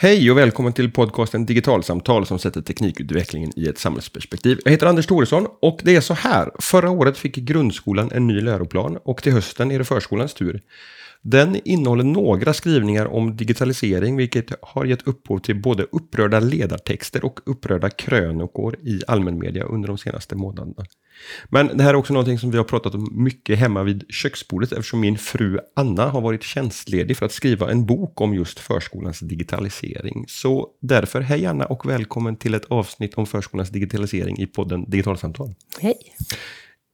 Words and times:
Hej 0.00 0.30
och 0.30 0.38
välkommen 0.38 0.72
till 0.72 0.92
podcasten 0.92 1.46
Digitalsamtal 1.46 2.26
som 2.26 2.38
sätter 2.38 2.62
teknikutvecklingen 2.62 3.52
i 3.56 3.68
ett 3.68 3.78
samhällsperspektiv. 3.78 4.58
Jag 4.64 4.72
heter 4.72 4.86
Anders 4.86 5.06
Thoresson 5.06 5.46
och 5.60 5.80
det 5.82 5.96
är 5.96 6.00
så 6.00 6.14
här. 6.14 6.50
Förra 6.58 6.90
året 6.90 7.18
fick 7.18 7.34
grundskolan 7.34 8.12
en 8.12 8.26
ny 8.26 8.40
läroplan 8.40 8.98
och 9.04 9.22
till 9.22 9.32
hösten 9.32 9.70
är 9.70 9.78
det 9.78 9.84
förskolans 9.84 10.34
tur. 10.34 10.60
Den 11.22 11.60
innehåller 11.64 12.04
några 12.04 12.54
skrivningar 12.54 13.06
om 13.06 13.36
digitalisering 13.36 14.16
vilket 14.16 14.46
har 14.62 14.84
gett 14.84 15.08
upphov 15.08 15.38
till 15.38 15.62
både 15.62 15.82
upprörda 15.82 16.40
ledartexter 16.40 17.24
och 17.24 17.40
upprörda 17.46 17.90
krönikor 17.90 18.76
i 18.82 19.00
allmänmedia 19.06 19.64
under 19.64 19.88
de 19.88 19.98
senaste 19.98 20.36
månaderna. 20.36 20.86
Men 21.48 21.76
det 21.76 21.82
här 21.82 21.90
är 21.90 21.96
också 21.96 22.12
någonting 22.12 22.38
som 22.38 22.50
vi 22.50 22.56
har 22.56 22.64
pratat 22.64 22.94
om 22.94 23.08
mycket 23.12 23.58
hemma 23.58 23.82
vid 23.82 24.04
köksbordet 24.08 24.72
eftersom 24.72 25.00
min 25.00 25.18
fru 25.18 25.58
Anna 25.76 26.08
har 26.08 26.20
varit 26.20 26.42
tjänstledig 26.42 27.16
för 27.16 27.26
att 27.26 27.32
skriva 27.32 27.70
en 27.70 27.86
bok 27.86 28.20
om 28.20 28.34
just 28.34 28.58
förskolans 28.58 29.20
digitalisering. 29.20 30.24
Så 30.28 30.68
därför, 30.80 31.20
hej 31.20 31.46
Anna 31.46 31.64
och 31.64 31.88
välkommen 31.88 32.36
till 32.36 32.54
ett 32.54 32.64
avsnitt 32.64 33.14
om 33.14 33.26
förskolans 33.26 33.70
digitalisering 33.70 34.38
i 34.38 34.46
podden 34.46 34.90
Digitalsamtal. 34.90 35.54
Hej. 35.80 35.96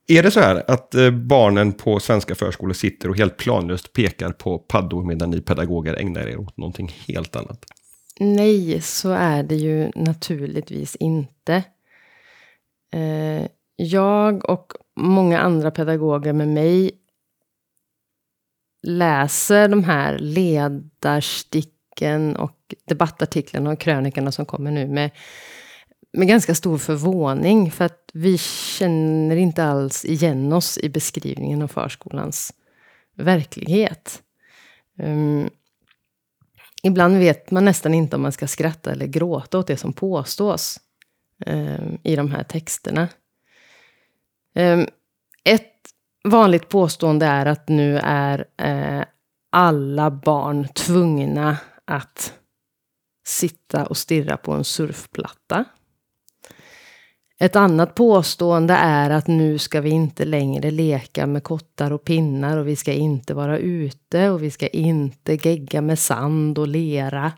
Är 0.07 0.23
det 0.23 0.31
så 0.31 0.41
här 0.41 0.71
att 0.71 0.95
eh, 0.95 1.11
barnen 1.11 1.73
på 1.73 2.01
svenska 2.01 2.35
förskolor 2.35 2.73
sitter 2.73 3.09
och 3.09 3.17
helt 3.17 3.37
planlöst 3.37 3.93
pekar 3.93 4.31
på 4.31 4.59
paddor 4.59 5.05
medan 5.05 5.31
ni 5.31 5.41
pedagoger 5.41 5.95
ägnar 5.95 6.29
er 6.29 6.37
åt 6.37 6.57
någonting 6.57 6.95
helt 7.07 7.37
annat? 7.37 7.65
Nej, 8.21 8.81
så 8.81 9.11
är 9.11 9.43
det 9.43 9.55
ju 9.55 9.91
naturligtvis 9.95 10.97
inte. 10.97 11.63
Eh, 12.93 13.47
jag 13.77 14.51
och 14.51 14.73
många 14.97 15.39
andra 15.39 15.71
pedagoger 15.71 16.33
med 16.33 16.49
mig 16.49 16.91
läser 18.87 19.69
de 19.69 19.85
här 19.85 20.19
ledarsticken 20.19 22.37
och 22.37 22.75
debattartiklarna 22.85 23.71
och 23.71 23.81
krönikorna 23.81 24.33
som 24.33 24.47
kommer 24.47 24.71
nu 24.71 24.87
med, 24.87 25.11
med 26.15 26.29
ganska 26.29 26.55
stor 26.55 26.79
förvåning. 26.79 27.71
För 27.71 27.85
att 27.85 28.11
vi 28.13 28.39
känner 28.39 29.37
inte 29.37 29.65
alls 29.65 30.05
igen 30.05 30.53
oss 30.53 30.79
i 30.79 30.89
beskrivningen 30.89 31.63
av 31.63 31.69
förskolans 31.69 32.53
verklighet. 33.17 34.23
Um, 34.99 35.51
ibland 36.83 37.17
vet 37.19 37.51
man 37.51 37.65
nästan 37.65 37.95
inte 37.95 38.17
om 38.17 38.23
man 38.23 38.33
ska 38.33 38.47
skratta 38.47 38.93
eller 38.93 39.07
gråta 39.07 39.59
åt 39.59 39.67
det 39.67 39.77
som 39.77 39.93
påstås 39.93 40.81
um, 41.47 41.99
i 42.03 42.17
de 42.17 42.31
här 42.31 42.43
texterna. 42.43 43.09
Um, 44.55 44.87
ett 45.45 45.73
vanligt 46.25 46.69
påstående 46.69 47.27
är 47.27 47.47
att 47.47 47.69
nu 47.69 47.99
är 48.03 48.39
uh, 48.65 49.05
alla 49.51 50.11
barn 50.11 50.69
tvungna 50.69 51.57
att 51.85 52.35
sitta 53.27 53.87
och 53.87 53.97
stirra 53.97 54.37
på 54.37 54.53
en 54.53 54.65
surfplatta. 54.65 55.65
Ett 57.39 57.57
annat 57.57 57.95
påstående 57.95 58.75
är 58.75 59.11
att 59.11 59.27
nu 59.27 59.59
ska 59.59 59.81
vi 59.81 59.91
inte 59.91 60.25
längre 60.25 60.71
leka 60.71 61.27
med 61.27 61.43
kottar 61.43 61.91
och 61.91 62.05
pinnar 62.05 62.57
och 62.57 62.69
vi 62.69 62.77
ska 62.77 62.93
inte 62.93 63.35
vara 63.35 63.59
ute 63.59 64.31
och 64.31 64.43
vi 64.43 64.51
ska 64.51 64.67
inte 64.67 65.39
gegga 65.43 65.81
med 65.81 65.99
sand 65.99 66.59
och 66.59 66.69
lera. 66.69 67.33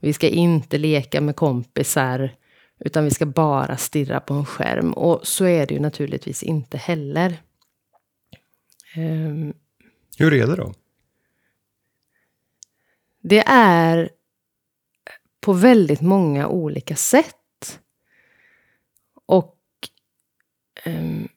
Vi 0.00 0.12
ska 0.12 0.28
inte 0.28 0.78
leka 0.78 1.20
med 1.20 1.36
kompisar 1.36 2.30
utan 2.78 3.04
vi 3.04 3.10
ska 3.10 3.26
bara 3.26 3.76
stirra 3.76 4.20
på 4.20 4.34
en 4.34 4.46
skärm. 4.46 4.92
Och 4.92 5.26
så 5.26 5.44
är 5.44 5.66
det 5.66 5.74
ju 5.74 5.80
naturligtvis 5.80 6.42
inte 6.42 6.76
heller. 6.76 7.36
Um, 8.96 9.54
Hur 10.18 10.34
är 10.34 10.46
det 10.46 10.56
då? 10.56 10.74
Det 13.22 13.44
är 13.46 14.10
på 15.40 15.52
väldigt 15.52 16.00
många 16.00 16.48
olika 16.48 16.96
sätt. 16.96 17.36
Och 19.32 19.58
um, 20.86 21.28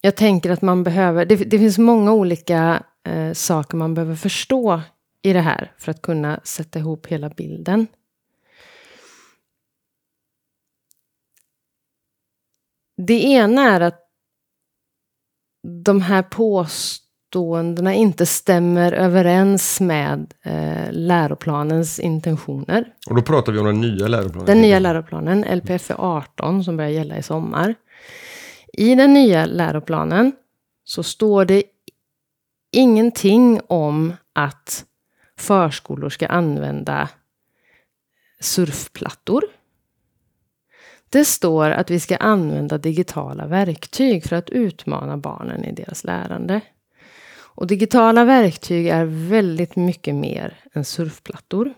jag 0.00 0.16
tänker 0.16 0.50
att 0.50 0.62
man 0.62 0.84
behöver, 0.84 1.26
det, 1.26 1.36
det 1.36 1.58
finns 1.58 1.78
många 1.78 2.12
olika 2.12 2.84
uh, 3.08 3.32
saker 3.32 3.76
man 3.76 3.94
behöver 3.94 4.16
förstå 4.16 4.82
i 5.22 5.32
det 5.32 5.40
här 5.40 5.72
för 5.78 5.90
att 5.90 6.02
kunna 6.02 6.40
sätta 6.44 6.78
ihop 6.78 7.06
hela 7.06 7.28
bilden. 7.28 7.86
Det 12.96 13.24
ena 13.24 13.62
är 13.62 13.80
att 13.80 14.00
de 15.84 16.00
här 16.00 16.22
påståendena 16.22 17.03
inte 17.94 18.26
stämmer 18.26 18.92
överens 18.92 19.80
med 19.80 20.34
eh, 20.42 20.92
läroplanens 20.92 21.98
intentioner. 21.98 22.84
Och 23.06 23.16
då 23.16 23.22
pratar 23.22 23.52
vi 23.52 23.58
om 23.58 23.66
den 23.66 23.80
nya 23.80 24.08
läroplanen? 24.08 24.46
Den 24.46 24.60
nya 24.60 24.78
läroplanen, 24.78 25.44
LPF 25.44 25.90
18, 25.96 26.64
som 26.64 26.76
börjar 26.76 26.90
gälla 26.90 27.16
i 27.16 27.22
sommar. 27.22 27.74
I 28.72 28.94
den 28.94 29.14
nya 29.14 29.46
läroplanen 29.46 30.32
så 30.84 31.02
står 31.02 31.44
det 31.44 31.62
ingenting 32.72 33.60
om 33.66 34.12
att 34.32 34.84
förskolor 35.38 36.08
ska 36.08 36.26
använda 36.26 37.08
surfplattor. 38.40 39.44
Det 41.08 41.24
står 41.24 41.70
att 41.70 41.90
vi 41.90 42.00
ska 42.00 42.16
använda 42.16 42.78
digitala 42.78 43.46
verktyg 43.46 44.24
för 44.24 44.36
att 44.36 44.50
utmana 44.50 45.16
barnen 45.16 45.64
i 45.64 45.72
deras 45.72 46.04
lärande. 46.04 46.60
Och 47.54 47.66
digitala 47.66 48.24
verktyg 48.24 48.86
är 48.86 49.04
väldigt 49.04 49.76
mycket 49.76 50.14
mer 50.14 50.58
än 50.72 50.84
surfplattor. 50.84 51.74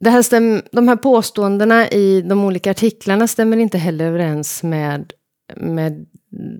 Det 0.00 0.10
här 0.10 0.22
stäm, 0.22 0.62
de 0.72 0.88
här 0.88 0.96
påståendena 0.96 1.88
i 1.88 2.22
de 2.22 2.44
olika 2.44 2.70
artiklarna 2.70 3.26
stämmer 3.28 3.56
inte 3.56 3.78
heller 3.78 4.04
överens 4.04 4.62
med, 4.62 5.12
med 5.56 6.06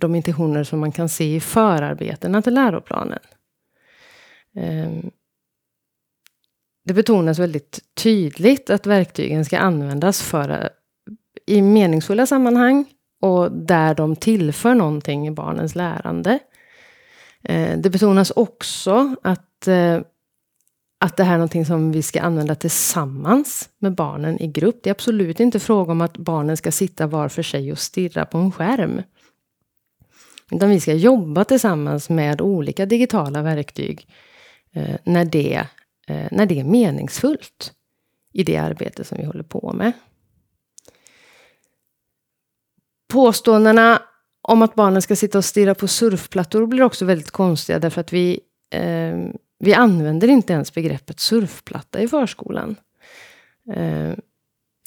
de 0.00 0.15
intentioner 0.15 0.65
som 0.65 0.81
man 0.81 0.92
kan 0.92 1.09
se 1.09 1.34
i 1.34 1.41
förarbetena 1.41 2.42
till 2.42 2.54
läroplanen. 2.54 3.19
Ehm, 4.54 5.10
det 6.84 6.94
betonas 6.94 7.38
väldigt 7.38 7.81
tydligt 7.94 8.70
att 8.70 8.86
verktygen 8.86 9.44
ska 9.44 9.59
användas 9.59 10.22
för, 10.22 10.50
eh, 10.50 10.69
i 11.47 11.62
meningsfulla 11.62 12.26
sammanhang 12.26 12.84
och 13.21 13.53
där 13.53 13.94
de 13.94 14.16
tillför 14.16 14.75
någonting 14.75 15.27
i 15.27 15.31
barnens 15.31 15.75
lärande. 15.75 16.38
Eh, 17.43 17.78
det 17.78 17.91
betonas 17.91 18.31
också 18.31 19.15
att, 19.22 19.69
eh, 19.69 20.00
att 21.00 21.16
det 21.16 21.25
här 21.25 21.32
är 21.32 21.38
någonting 21.38 21.66
som 21.66 21.93
vi 21.93 22.03
ska 22.03 22.21
använda 22.21 22.54
tillsammans 22.54 23.69
med 23.78 23.94
barnen 23.94 24.43
i 24.43 24.47
grupp. 24.47 24.81
Det 24.82 24.91
är 24.91 24.94
absolut 24.94 25.41
inte 25.41 25.60
fråga 25.60 25.93
om 25.93 26.00
att 26.00 26.16
barnen 26.16 26.56
ska 26.56 26.72
sitta 26.72 27.06
var 27.06 27.28
för 27.28 27.43
sig 27.43 27.72
och 27.72 27.78
stirra 27.78 28.27
på 28.27 28.38
en 28.38 28.53
skärm. 28.53 29.03
Utan 30.50 30.71
vi 30.71 30.81
ska 30.81 30.93
jobba 30.93 31.44
tillsammans 31.44 32.09
med 32.10 32.41
olika 32.41 32.87
digitala 32.87 33.43
verktyg 33.43 34.09
eh, 34.72 34.97
när 35.04 35.25
det 35.25 35.66
när 36.31 36.47
det 36.47 36.60
är 36.60 36.65
meningsfullt 36.65 37.72
i 38.33 38.43
det 38.43 38.56
arbete 38.56 39.04
som 39.04 39.19
vi 39.19 39.25
håller 39.25 39.43
på 39.43 39.72
med. 39.72 39.93
Påståendena 43.12 44.02
om 44.42 44.62
att 44.62 44.74
barnen 44.74 45.02
ska 45.02 45.16
sitta 45.16 45.38
och 45.38 45.44
stirra 45.44 45.74
på 45.74 45.88
surfplattor 45.88 46.66
blir 46.66 46.82
också 46.82 47.04
väldigt 47.04 47.30
konstiga 47.30 47.78
därför 47.78 48.00
att 48.00 48.12
vi, 48.12 48.40
eh, 48.70 49.16
vi 49.58 49.74
använder 49.74 50.28
inte 50.28 50.52
ens 50.52 50.74
begreppet 50.74 51.20
surfplatta 51.20 52.00
i 52.00 52.08
förskolan. 52.08 52.76
Eh, 53.74 54.14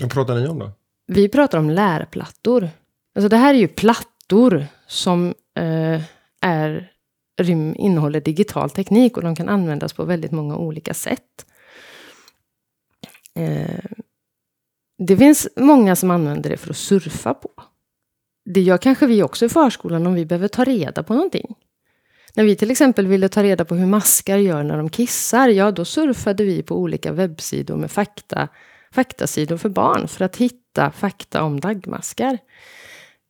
Vad 0.01 0.11
pratar 0.11 0.35
ni 0.35 0.47
om 0.47 0.59
då? 0.59 0.71
Vi 1.07 1.29
pratar 1.29 1.57
om 1.57 1.69
lärplattor. 1.69 2.69
Alltså 3.15 3.29
det 3.29 3.37
här 3.37 3.53
är 3.53 3.57
ju 3.57 3.67
plattor 3.67 4.65
som 4.87 5.33
eh, 5.55 6.01
är 6.41 6.91
rym 7.41 7.75
innehåller 7.75 8.21
digital 8.21 8.69
teknik 8.69 9.17
och 9.17 9.23
de 9.23 9.35
kan 9.35 9.49
användas 9.49 9.93
på 9.93 10.03
väldigt 10.05 10.31
många 10.31 10.57
olika 10.57 10.93
sätt. 10.93 11.45
Eh, 13.35 13.79
det 14.97 15.17
finns 15.17 15.47
många 15.55 15.95
som 15.95 16.11
använder 16.11 16.49
det 16.49 16.57
för 16.57 16.69
att 16.69 16.77
surfa 16.77 17.33
på. 17.33 17.49
Det 18.53 18.61
gör 18.61 18.77
kanske 18.77 19.07
vi 19.07 19.23
också 19.23 19.45
i 19.45 19.49
förskolan 19.49 20.07
om 20.07 20.13
vi 20.13 20.25
behöver 20.25 20.47
ta 20.47 20.63
reda 20.63 21.03
på 21.03 21.13
någonting. 21.13 21.55
När 22.35 22.43
vi 22.43 22.55
till 22.55 22.71
exempel 22.71 23.07
ville 23.07 23.29
ta 23.29 23.43
reda 23.43 23.65
på 23.65 23.75
hur 23.75 23.85
maskar 23.85 24.37
gör 24.37 24.63
när 24.63 24.77
de 24.77 24.89
kissar, 24.89 25.49
ja 25.49 25.71
då 25.71 25.85
surfade 25.85 26.43
vi 26.43 26.63
på 26.63 26.75
olika 26.75 27.11
webbsidor 27.11 27.75
med 27.75 27.91
fakta, 27.91 28.47
faktasidor 28.91 29.57
för 29.57 29.69
barn 29.69 30.07
för 30.07 30.25
att 30.25 30.35
hitta 30.35 30.91
fakta 30.91 31.43
om 31.43 31.59
dagmaskar. 31.59 32.37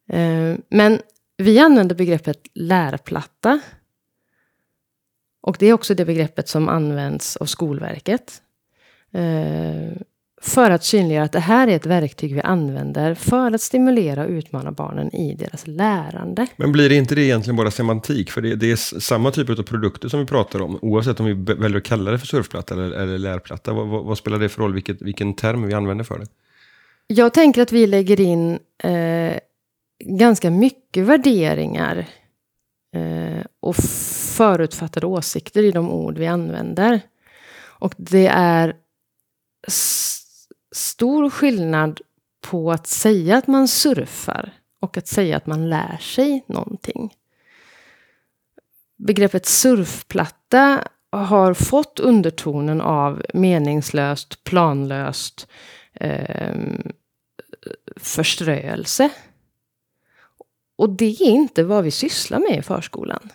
Eh, 0.09 0.55
men 0.69 1.01
vi 1.37 1.59
använder 1.59 1.95
begreppet 1.95 2.47
lärplatta 2.53 3.59
och 5.41 5.55
det 5.59 5.65
är 5.65 5.73
också 5.73 5.93
det 5.93 6.05
begreppet 6.05 6.47
som 6.47 6.69
används 6.69 7.37
av 7.37 7.45
Skolverket. 7.45 8.41
Eh, 9.11 10.01
för 10.41 10.71
att 10.71 10.83
synliggöra 10.83 11.23
att 11.23 11.31
det 11.31 11.39
här 11.39 11.67
är 11.67 11.75
ett 11.75 11.85
verktyg 11.85 12.35
vi 12.35 12.41
använder 12.41 13.13
för 13.13 13.51
att 13.51 13.61
stimulera 13.61 14.23
och 14.23 14.29
utmana 14.29 14.71
barnen 14.71 15.15
i 15.15 15.35
deras 15.35 15.67
lärande. 15.67 16.47
Men 16.55 16.71
blir 16.71 16.89
det 16.89 16.95
inte 16.95 17.15
det 17.15 17.21
egentligen 17.21 17.55
bara 17.55 17.71
semantik? 17.71 18.31
För 18.31 18.41
det, 18.41 18.55
det 18.55 18.71
är 18.71 18.99
samma 18.99 19.31
typ 19.31 19.49
av 19.49 19.63
produkter 19.63 20.09
som 20.09 20.19
vi 20.19 20.25
pratar 20.25 20.61
om, 20.61 20.79
oavsett 20.81 21.19
om 21.19 21.25
vi 21.25 21.33
väljer 21.53 21.77
att 21.77 21.83
kalla 21.83 22.11
det 22.11 22.19
för 22.19 22.27
surfplatta 22.27 22.73
eller, 22.73 22.91
eller 22.91 23.17
lärplatta. 23.17 23.73
Vad, 23.73 23.87
vad, 23.87 24.05
vad, 24.05 24.17
spelar 24.17 24.39
det 24.39 24.49
för 24.49 24.61
roll, 24.61 24.73
vilket, 24.73 25.01
vilken 25.01 25.33
term 25.33 25.67
vi 25.67 25.73
använder 25.73 26.03
för 26.03 26.19
det? 26.19 26.25
Jag 27.07 27.33
tänker 27.33 27.61
att 27.61 27.71
vi 27.71 27.87
lägger 27.87 28.19
in 28.19 28.59
eh, 28.83 29.39
ganska 30.05 30.51
mycket 30.51 31.05
värderingar 31.05 32.05
eh, 32.95 33.45
och 33.59 33.75
förutfattade 33.75 35.05
åsikter 35.05 35.63
i 35.63 35.71
de 35.71 35.91
ord 35.91 36.17
vi 36.17 36.27
använder. 36.27 37.01
Och 37.79 37.93
det 37.97 38.27
är 38.27 38.73
stor 40.71 41.29
skillnad 41.29 42.01
på 42.41 42.71
att 42.71 42.87
säga 42.87 43.37
att 43.37 43.47
man 43.47 43.67
surfar 43.67 44.53
och 44.79 44.97
att 44.97 45.07
säga 45.07 45.37
att 45.37 45.47
man 45.47 45.69
lär 45.69 45.97
sig 45.97 46.43
någonting. 46.47 47.13
Begreppet 48.97 49.45
surfplatta 49.45 50.87
har 51.11 51.53
fått 51.53 51.99
undertonen 51.99 52.81
av 52.81 53.25
meningslöst, 53.33 54.43
planlöst, 54.43 55.47
eh, 55.93 56.55
förströelse. 57.95 59.09
Och 60.75 60.89
det 60.89 61.05
är 61.05 61.21
inte 61.21 61.63
vad 61.63 61.83
vi 61.83 61.91
sysslar 61.91 62.39
med 62.39 62.59
i 62.59 62.61
förskolan. 62.61 63.29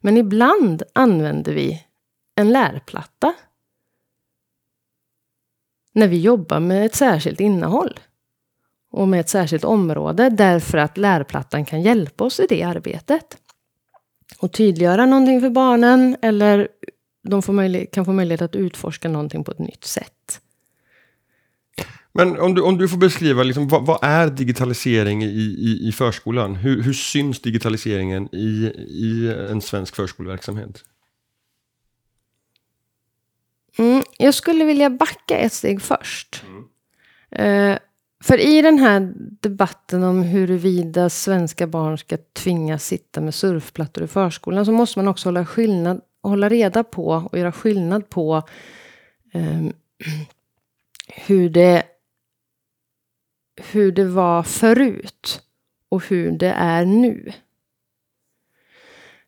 Men 0.00 0.16
ibland 0.16 0.82
använder 0.92 1.52
vi 1.52 1.86
en 2.34 2.52
lärplatta 2.52 3.34
när 5.92 6.08
vi 6.08 6.20
jobbar 6.20 6.60
med 6.60 6.86
ett 6.86 6.94
särskilt 6.94 7.40
innehåll 7.40 8.00
och 8.92 9.08
med 9.08 9.20
ett 9.20 9.28
särskilt 9.28 9.64
område 9.64 10.30
därför 10.30 10.78
att 10.78 10.96
lärplattan 10.96 11.64
kan 11.64 11.82
hjälpa 11.82 12.24
oss 12.24 12.40
i 12.40 12.46
det 12.48 12.62
arbetet. 12.62 13.36
Och 14.38 14.52
tydliggöra 14.52 15.06
någonting 15.06 15.40
för 15.40 15.50
barnen 15.50 16.16
eller 16.22 16.68
de 17.22 17.42
får 17.42 17.84
kan 17.86 18.04
få 18.04 18.12
möjlighet 18.12 18.42
att 18.42 18.56
utforska 18.56 19.08
någonting 19.08 19.44
på 19.44 19.50
ett 19.50 19.58
nytt 19.58 19.84
sätt. 19.84 20.40
Men 22.12 22.40
om 22.40 22.54
du, 22.54 22.62
om 22.62 22.78
du 22.78 22.88
får 22.88 22.96
beskriva, 22.96 23.42
liksom, 23.42 23.68
vad, 23.68 23.86
vad 23.86 23.98
är 24.02 24.30
digitalisering 24.30 25.22
i, 25.22 25.56
i, 25.58 25.88
i 25.88 25.92
förskolan? 25.92 26.56
Hur, 26.56 26.82
hur 26.82 26.92
syns 26.92 27.40
digitaliseringen 27.40 28.28
i, 28.34 28.72
i 28.88 29.34
en 29.50 29.60
svensk 29.60 29.96
förskoleverksamhet? 29.96 30.84
Mm, 33.78 34.02
jag 34.20 34.34
skulle 34.34 34.64
vilja 34.64 34.90
backa 34.90 35.38
ett 35.38 35.52
steg 35.52 35.82
först. 35.82 36.44
Mm. 36.46 37.72
Uh, 37.72 37.78
för 38.22 38.38
i 38.38 38.62
den 38.62 38.78
här 38.78 39.12
debatten 39.16 40.02
om 40.02 40.22
huruvida 40.22 41.10
svenska 41.10 41.66
barn 41.66 41.98
ska 41.98 42.16
tvingas 42.32 42.84
sitta 42.84 43.20
med 43.20 43.34
surfplattor 43.34 44.04
i 44.04 44.06
förskolan 44.06 44.66
så 44.66 44.72
måste 44.72 44.98
man 44.98 45.08
också 45.08 45.28
hålla, 45.28 45.46
skillnad, 45.46 46.00
hålla 46.22 46.48
reda 46.48 46.84
på 46.84 47.28
och 47.30 47.38
göra 47.38 47.52
skillnad 47.52 48.10
på 48.10 48.42
um, 49.34 49.72
hur, 51.08 51.50
det, 51.50 51.82
hur 53.72 53.92
det 53.92 54.04
var 54.04 54.42
förut 54.42 55.42
och 55.88 56.04
hur 56.04 56.30
det 56.30 56.52
är 56.56 56.84
nu. 56.84 57.32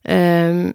Um, 0.05 0.75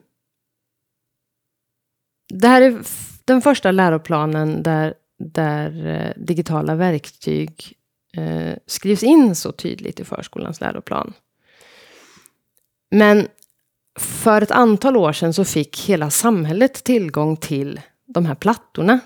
det 2.30 2.48
här 2.48 2.62
är 2.62 2.84
den 3.28 3.42
första 3.42 3.72
läroplanen 3.72 4.64
där, 4.64 4.94
där 5.20 5.88
eh, 5.88 6.24
digitala 6.24 6.76
verktyg 6.76 7.74
eh, 8.14 8.54
skrivs 8.66 9.04
in 9.04 9.36
så 9.36 9.52
tydligt 9.52 10.00
i 10.00 10.04
förskolans 10.04 10.62
läroplan. 10.62 11.14
Men 12.92 13.28
för 14.00 14.42
ett 14.42 14.52
antal 14.52 14.98
år 14.98 15.14
sedan 15.14 15.34
så 15.34 15.46
fick 15.46 15.90
hela 15.90 16.10
samhället 16.10 16.84
tillgång 16.84 17.38
till 17.38 17.82
de 18.06 18.26
här 18.26 18.36
plattorna 18.36 19.00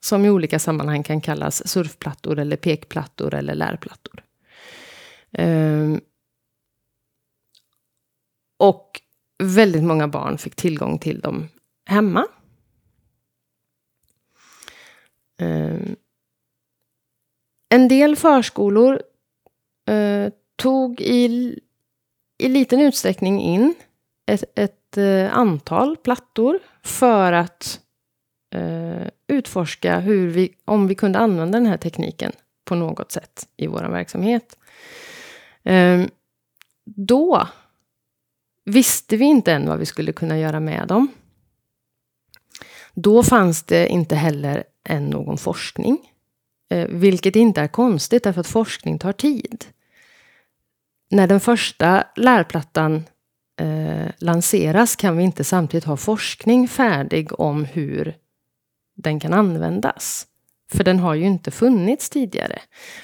som 0.00 0.24
i 0.24 0.30
olika 0.30 0.58
sammanhang 0.58 1.02
kan 1.02 1.20
kallas 1.20 1.68
surfplattor 1.68 2.38
eller 2.38 2.56
pekplattor 2.56 3.34
eller 3.34 3.54
lärplattor. 3.54 4.24
Um, 5.38 6.00
och 8.58 9.00
väldigt 9.38 9.82
många 9.82 10.08
barn 10.08 10.38
fick 10.38 10.56
tillgång 10.56 10.98
till 10.98 11.20
dem 11.20 11.48
hemma. 11.86 12.20
Um, 12.20 12.28
Eh, 15.38 15.80
en 17.68 17.88
del 17.88 18.16
förskolor 18.16 19.02
eh, 19.88 20.32
tog 20.56 21.00
i, 21.00 21.58
i 22.38 22.48
liten 22.48 22.80
utsträckning 22.80 23.40
in 23.40 23.74
ett, 24.26 24.44
ett 24.54 24.96
eh, 24.96 25.38
antal 25.38 25.96
plattor 25.96 26.58
för 26.82 27.32
att 27.32 27.80
utforska 29.26 29.98
hur 29.98 30.28
vi, 30.28 30.54
om 30.64 30.86
vi 30.86 30.94
kunde 30.94 31.18
använda 31.18 31.58
den 31.58 31.66
här 31.66 31.76
tekniken 31.76 32.32
på 32.64 32.74
något 32.74 33.12
sätt 33.12 33.48
i 33.56 33.66
vår 33.66 33.82
verksamhet. 33.82 34.58
Ehm, 35.64 36.08
då 36.84 37.48
visste 38.64 39.16
vi 39.16 39.24
inte 39.24 39.52
än 39.52 39.68
vad 39.68 39.78
vi 39.78 39.86
skulle 39.86 40.12
kunna 40.12 40.38
göra 40.38 40.60
med 40.60 40.88
dem. 40.88 41.08
Då 42.94 43.22
fanns 43.22 43.62
det 43.62 43.88
inte 43.88 44.16
heller 44.16 44.64
än 44.88 45.10
någon 45.10 45.38
forskning. 45.38 45.98
Eh, 46.70 46.86
vilket 46.88 47.36
inte 47.36 47.60
är 47.60 47.68
konstigt, 47.68 48.24
därför 48.24 48.40
att 48.40 48.46
forskning 48.46 48.98
tar 48.98 49.12
tid. 49.12 49.64
När 51.10 51.26
den 51.26 51.40
första 51.40 52.04
lärplattan 52.16 53.04
eh, 53.60 54.08
lanseras 54.18 54.96
kan 54.96 55.16
vi 55.16 55.22
inte 55.22 55.44
samtidigt 55.44 55.84
ha 55.84 55.96
forskning 55.96 56.68
färdig 56.68 57.40
om 57.40 57.64
hur 57.64 58.16
den 58.96 59.20
kan 59.20 59.32
användas. 59.32 60.26
För 60.72 60.84
den 60.84 60.98
har 60.98 61.14
ju 61.14 61.26
inte 61.26 61.50
funnits 61.50 62.10
tidigare. 62.10 62.58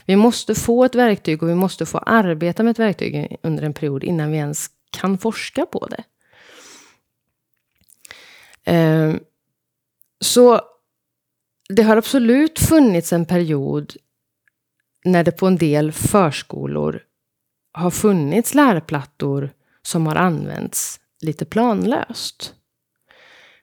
Vi 0.06 0.16
måste 0.16 0.54
få 0.54 0.84
ett 0.84 0.94
verktyg 0.94 1.42
och 1.42 1.48
vi 1.48 1.54
måste 1.54 1.86
få 1.86 1.98
arbeta 1.98 2.62
med 2.62 2.70
ett 2.70 2.78
verktyg 2.78 3.36
under 3.42 3.62
en 3.62 3.75
period 3.75 4.04
innan 4.04 4.31
vi 4.31 4.36
ens 4.36 4.66
kan 4.90 5.19
forska 5.19 5.66
på 5.66 5.86
det. 5.86 6.04
Eh, 8.72 9.14
så 10.20 10.60
det 11.74 11.82
har 11.82 11.96
absolut 11.96 12.58
funnits 12.58 13.12
en 13.12 13.26
period 13.26 13.92
när 15.04 15.24
det 15.24 15.32
på 15.32 15.46
en 15.46 15.56
del 15.56 15.92
förskolor 15.92 17.02
har 17.72 17.90
funnits 17.90 18.54
lärplattor 18.54 19.50
som 19.82 20.06
har 20.06 20.16
använts 20.16 21.00
lite 21.20 21.44
planlöst. 21.44 22.54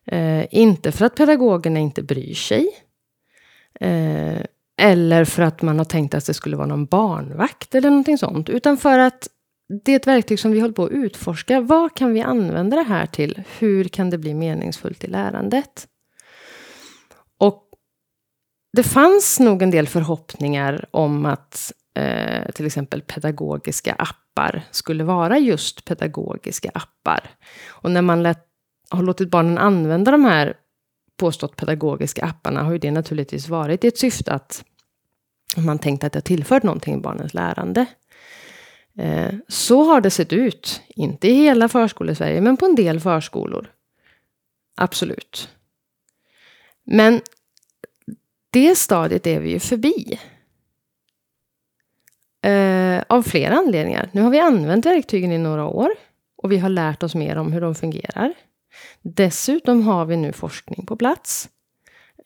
Eh, 0.06 0.46
inte 0.52 0.92
för 0.92 1.06
att 1.06 1.16
pedagogerna 1.16 1.80
inte 1.80 2.04
bryr 2.04 2.34
sig. 2.34 2.68
Eh, 3.80 4.42
eller 4.78 5.26
för 5.26 5.44
att 5.44 5.62
man 5.62 5.78
har 5.78 5.86
tänkt 5.86 6.14
att 6.14 6.26
det 6.26 6.34
skulle 6.34 6.58
vara 6.58 6.68
någon 6.68 6.86
barnvakt 6.86 7.76
eller 7.76 7.90
någonting 7.90 8.18
sånt. 8.18 8.50
Utan 8.50 8.78
för 8.78 9.00
att 9.00 9.28
det 9.84 9.92
är 9.92 9.96
ett 9.96 10.08
verktyg 10.08 10.40
som 10.40 10.52
vi 10.52 10.60
håller 10.60 10.74
på 10.74 10.86
att 10.86 10.92
utforska. 10.92 11.62
Vad 11.62 11.96
kan 11.96 12.14
vi 12.14 12.22
använda 12.22 12.78
det 12.78 12.84
här 12.84 13.06
till? 13.06 13.44
Hur 13.60 13.84
kan 13.84 14.10
det 14.10 14.18
bli 14.18 14.34
meningsfullt 14.34 15.04
i 15.04 15.08
lärandet? 15.08 15.88
Och 17.38 17.71
det 18.74 18.84
fanns 18.84 19.40
nog 19.40 19.62
en 19.62 19.72
del 19.72 19.88
förhoppningar 19.88 20.86
om 20.92 21.26
att 21.26 21.74
eh, 21.94 22.52
till 22.52 22.66
exempel 22.66 23.02
pedagogiska 23.02 23.94
appar 23.94 24.64
skulle 24.72 25.04
vara 25.04 25.40
just 25.40 25.86
pedagogiska 25.86 26.72
appar. 26.74 27.30
Och 27.70 27.92
när 27.92 28.02
man 28.02 28.24
lät, 28.24 28.46
har 28.90 29.04
låtit 29.04 29.30
barnen 29.30 29.58
använda 29.58 30.12
de 30.12 30.26
här 30.26 30.54
påstått 31.18 31.56
pedagogiska 31.56 32.26
apparna 32.26 32.64
har 32.64 32.72
ju 32.72 32.78
det 32.78 32.92
naturligtvis 32.92 33.48
varit 33.48 33.84
i 33.84 33.88
ett 33.88 33.98
syfte 33.98 34.34
att 34.34 34.64
man 35.58 35.80
tänkt 35.80 36.04
att 36.04 36.14
det 36.14 36.18
har 36.18 36.22
tillfört 36.22 36.64
någonting 36.64 36.96
i 36.96 37.02
barnens 37.02 37.34
lärande. 37.34 37.86
Eh, 38.98 39.34
så 39.48 39.84
har 39.84 40.02
det 40.02 40.10
sett 40.10 40.34
ut. 40.34 40.82
Inte 40.88 41.28
i 41.28 41.34
hela 41.34 41.70
förskolesverige, 41.70 42.42
men 42.42 42.58
på 42.58 42.66
en 42.66 42.76
del 42.76 43.00
förskolor. 43.00 43.72
Absolut. 44.76 45.50
Men 46.84 47.22
det 48.52 48.78
stadiet 48.78 49.28
är 49.28 49.40
vi 49.40 49.50
ju 49.50 49.60
förbi. 49.60 50.20
Eh, 52.42 53.04
av 53.10 53.24
flera 53.24 53.56
anledningar. 53.56 54.10
Nu 54.12 54.22
har 54.22 54.30
vi 54.30 54.40
använt 54.40 54.86
verktygen 54.86 55.32
i 55.32 55.38
några 55.38 55.66
år 55.66 55.90
och 56.38 56.52
vi 56.52 56.58
har 56.58 56.70
lärt 56.70 57.04
oss 57.04 57.16
mer 57.16 57.36
om 57.36 57.54
hur 57.54 57.62
de 57.62 57.76
fungerar. 57.76 58.34
Dessutom 59.02 59.82
har 59.82 60.06
vi 60.06 60.18
nu 60.18 60.34
forskning 60.34 60.86
på 60.86 60.96
plats 60.96 61.50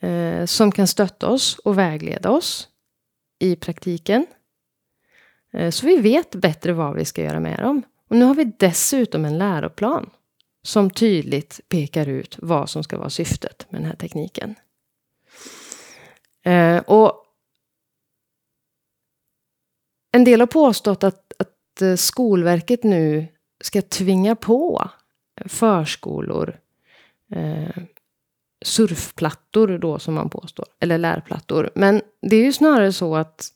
eh, 0.02 0.46
som 0.46 0.72
kan 0.72 0.88
stötta 0.88 1.28
oss 1.28 1.60
och 1.60 1.78
vägleda 1.78 2.30
oss 2.30 2.70
i 3.40 3.56
praktiken. 3.56 4.26
Eh, 5.54 5.70
så 5.70 5.88
vi 5.88 5.98
vet 5.98 6.36
bättre 6.36 6.74
vad 6.74 6.96
vi 6.96 7.06
ska 7.06 7.24
göra 7.24 7.40
med 7.40 7.60
dem. 7.60 7.82
Och 8.10 8.16
nu 8.16 8.26
har 8.26 8.36
vi 8.36 8.52
dessutom 8.60 9.26
en 9.26 9.38
läroplan 9.38 10.10
som 10.64 10.90
tydligt 10.90 11.62
pekar 11.70 12.08
ut 12.08 12.38
vad 12.42 12.70
som 12.70 12.84
ska 12.84 12.98
vara 12.98 13.10
syftet 13.10 13.66
med 13.70 13.82
den 13.82 13.88
här 13.88 13.96
tekniken. 13.96 14.56
Eh, 16.46 16.78
och 16.78 17.26
en 20.12 20.24
del 20.24 20.40
har 20.40 20.48
påstått 20.48 21.04
att, 21.04 21.34
att 21.40 21.82
eh, 21.82 21.96
Skolverket 21.96 22.84
nu 22.84 23.28
ska 23.64 23.82
tvinga 23.82 24.36
på 24.36 24.90
förskolor 25.46 26.60
eh, 27.32 27.84
surfplattor 28.66 29.78
då 29.78 30.00
som 30.00 30.14
man 30.14 30.30
påstår, 30.30 30.66
eller 30.80 30.98
lärplattor. 30.98 31.70
Men 31.76 32.02
det 32.22 32.36
är 32.36 32.44
ju 32.44 32.54
snarare 32.54 32.94
så 32.94 33.16
att, 33.16 33.50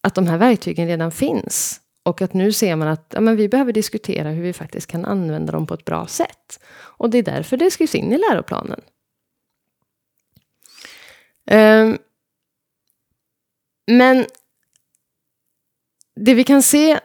att 0.00 0.14
de 0.14 0.26
här 0.26 0.38
verktygen 0.38 0.86
redan 0.86 1.12
finns. 1.12 1.80
Och 2.02 2.22
att 2.22 2.34
nu 2.34 2.52
ser 2.52 2.76
man 2.76 2.88
att 2.88 3.06
ja, 3.14 3.20
men 3.20 3.36
vi 3.36 3.48
behöver 3.48 3.72
diskutera 3.72 4.30
hur 4.30 4.42
vi 4.42 4.52
faktiskt 4.52 4.86
kan 4.86 5.04
använda 5.04 5.52
dem 5.52 5.66
på 5.66 5.74
ett 5.74 5.84
bra 5.84 6.06
sätt. 6.06 6.60
Och 6.74 7.10
det 7.10 7.18
är 7.18 7.22
därför 7.22 7.56
det 7.56 7.70
skrivs 7.70 7.94
in 7.94 8.12
i 8.12 8.18
läroplanen. 8.18 8.80
Um, 11.50 11.98
men 13.86 14.26
det 16.16 16.34
vi 16.34 16.44
kan 16.44 16.62
se 16.62 17.00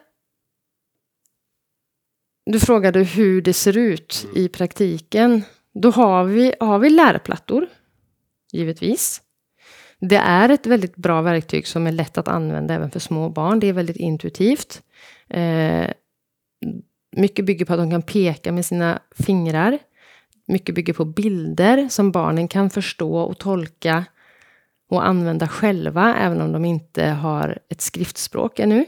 du 2.51 2.59
frågade 2.59 3.03
hur 3.03 3.41
det 3.41 3.53
ser 3.53 3.77
ut 3.77 4.27
i 4.35 4.49
praktiken. 4.49 5.43
Då 5.73 5.91
har 5.91 6.23
vi, 6.23 6.53
har 6.59 6.79
vi 6.79 6.89
lärplattor, 6.89 7.67
givetvis. 8.51 9.21
Det 9.99 10.15
är 10.15 10.49
ett 10.49 10.65
väldigt 10.65 10.95
bra 10.95 11.21
verktyg 11.21 11.67
som 11.67 11.87
är 11.87 11.91
lätt 11.91 12.17
att 12.17 12.27
använda 12.27 12.73
även 12.73 12.91
för 12.91 12.99
små 12.99 13.29
barn. 13.29 13.59
Det 13.59 13.67
är 13.67 13.73
väldigt 13.73 13.97
intuitivt. 13.97 14.81
Eh, 15.27 15.89
mycket 17.15 17.45
bygger 17.45 17.65
på 17.65 17.73
att 17.73 17.79
de 17.79 17.91
kan 17.91 18.01
peka 18.01 18.51
med 18.51 18.65
sina 18.65 18.99
fingrar. 19.11 19.79
Mycket 20.47 20.75
bygger 20.75 20.93
på 20.93 21.05
bilder 21.05 21.89
som 21.89 22.11
barnen 22.11 22.47
kan 22.47 22.69
förstå 22.69 23.19
och 23.19 23.37
tolka 23.37 24.05
och 24.89 25.07
använda 25.07 25.47
själva, 25.47 26.15
även 26.15 26.41
om 26.41 26.51
de 26.51 26.65
inte 26.65 27.05
har 27.05 27.59
ett 27.69 27.81
skriftspråk 27.81 28.59
ännu. 28.59 28.85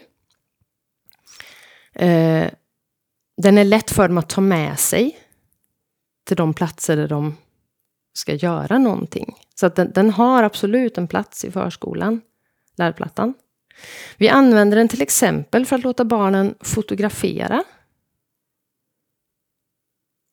Eh, 1.93 2.51
den 3.37 3.57
är 3.57 3.63
lätt 3.63 3.91
för 3.91 4.07
dem 4.07 4.17
att 4.17 4.29
ta 4.29 4.41
med 4.41 4.79
sig 4.79 5.17
till 6.23 6.37
de 6.37 6.53
platser 6.53 6.97
där 6.97 7.07
de 7.07 7.37
ska 8.13 8.33
göra 8.33 8.77
någonting. 8.77 9.35
Så 9.55 9.65
att 9.65 9.75
den, 9.75 9.91
den 9.91 10.09
har 10.09 10.43
absolut 10.43 10.97
en 10.97 11.07
plats 11.07 11.45
i 11.45 11.51
förskolan, 11.51 12.21
lärplattan. 12.75 13.33
Vi 14.17 14.29
använder 14.29 14.77
den 14.77 14.87
till 14.87 15.01
exempel 15.01 15.65
för 15.65 15.75
att 15.75 15.83
låta 15.83 16.05
barnen 16.05 16.55
fotografera. 16.59 17.63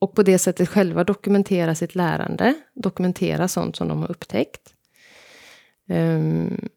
Och 0.00 0.14
på 0.14 0.22
det 0.22 0.38
sättet 0.38 0.68
själva 0.68 1.04
dokumentera 1.04 1.75
sitt 1.75 1.94
lärande, 1.94 2.54
dokumentera 2.75 3.48
sånt 3.48 3.76
som 3.76 3.88
de 3.88 3.98
har 3.98 4.10
upptäckt. 4.10 4.75
Um, 5.88 6.68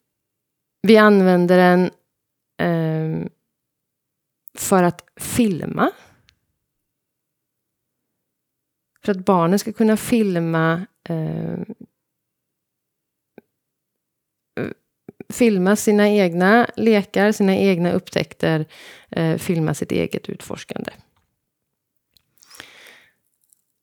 vi 0.82 0.98
använder 0.98 1.58
den 1.58 1.92
um, 2.62 3.30
för 4.54 4.84
att 4.84 5.06
filma 5.16 5.92
för 9.06 9.12
att 9.12 9.26
barnen 9.26 9.60
ska 9.60 9.74
kunna 9.74 9.98
filma 9.98 10.86
um, 11.10 11.76
filma 15.32 15.76
sina 15.76 16.10
egna 16.10 16.68
lekar, 16.76 17.32
sina 17.32 17.56
egna 17.56 17.92
upptäckter, 17.92 18.66
eh, 19.10 19.38
filma 19.38 19.74
sitt 19.74 19.92
eget 19.92 20.30
utforskande. 20.30 20.92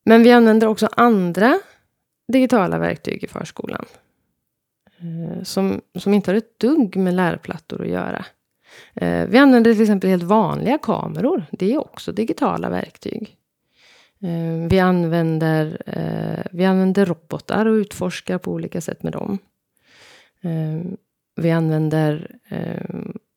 Men 0.04 0.22
vi 0.22 0.32
använder 0.32 0.66
också 0.66 0.88
andra 0.92 1.60
digitala 2.32 2.78
verktyg 2.78 3.24
i 3.24 3.26
förskolan. 3.26 3.84
Eh, 5.00 5.42
som, 5.42 5.80
som 5.94 6.14
inte 6.14 6.30
har 6.30 6.36
ett 6.36 6.58
dugg 6.58 6.96
med 6.96 7.14
lärplattor 7.14 7.82
att 7.82 7.88
göra. 7.88 8.24
Eh, 8.94 9.26
vi 9.26 9.38
använder 9.38 9.72
till 9.72 9.82
exempel 9.82 10.10
helt 10.10 10.22
vanliga 10.22 10.78
kameror. 10.78 11.46
Det 11.50 11.72
är 11.72 11.78
också 11.78 12.12
digitala 12.12 12.70
verktyg. 12.70 13.36
Eh, 14.20 14.68
vi 14.70 14.80
använder, 14.80 15.82
vi 16.52 16.64
använder 16.64 17.06
robotar 17.06 17.66
och 17.66 17.74
utforskar 17.74 18.38
på 18.38 18.52
olika 18.52 18.80
sätt 18.80 19.02
med 19.02 19.12
dem. 19.12 19.38
Vi 21.36 21.50
använder 21.50 22.38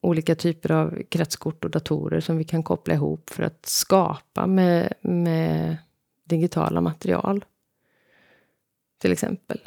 olika 0.02 0.36
typer 0.36 0.72
av 0.72 1.04
kretskort 1.10 1.66
och 1.66 1.72
datorer 1.72 2.20
som 2.20 2.38
vi 2.38 2.44
kan 2.44 2.64
koppla 2.64 2.94
ihop 2.94 3.30
för 3.30 3.44
att 3.44 3.66
skapa 3.66 4.48
med, 4.48 4.94
med 5.02 5.78
digitala 6.24 6.82
material. 6.82 7.46
Till 8.98 9.12
exempel. 9.12 9.60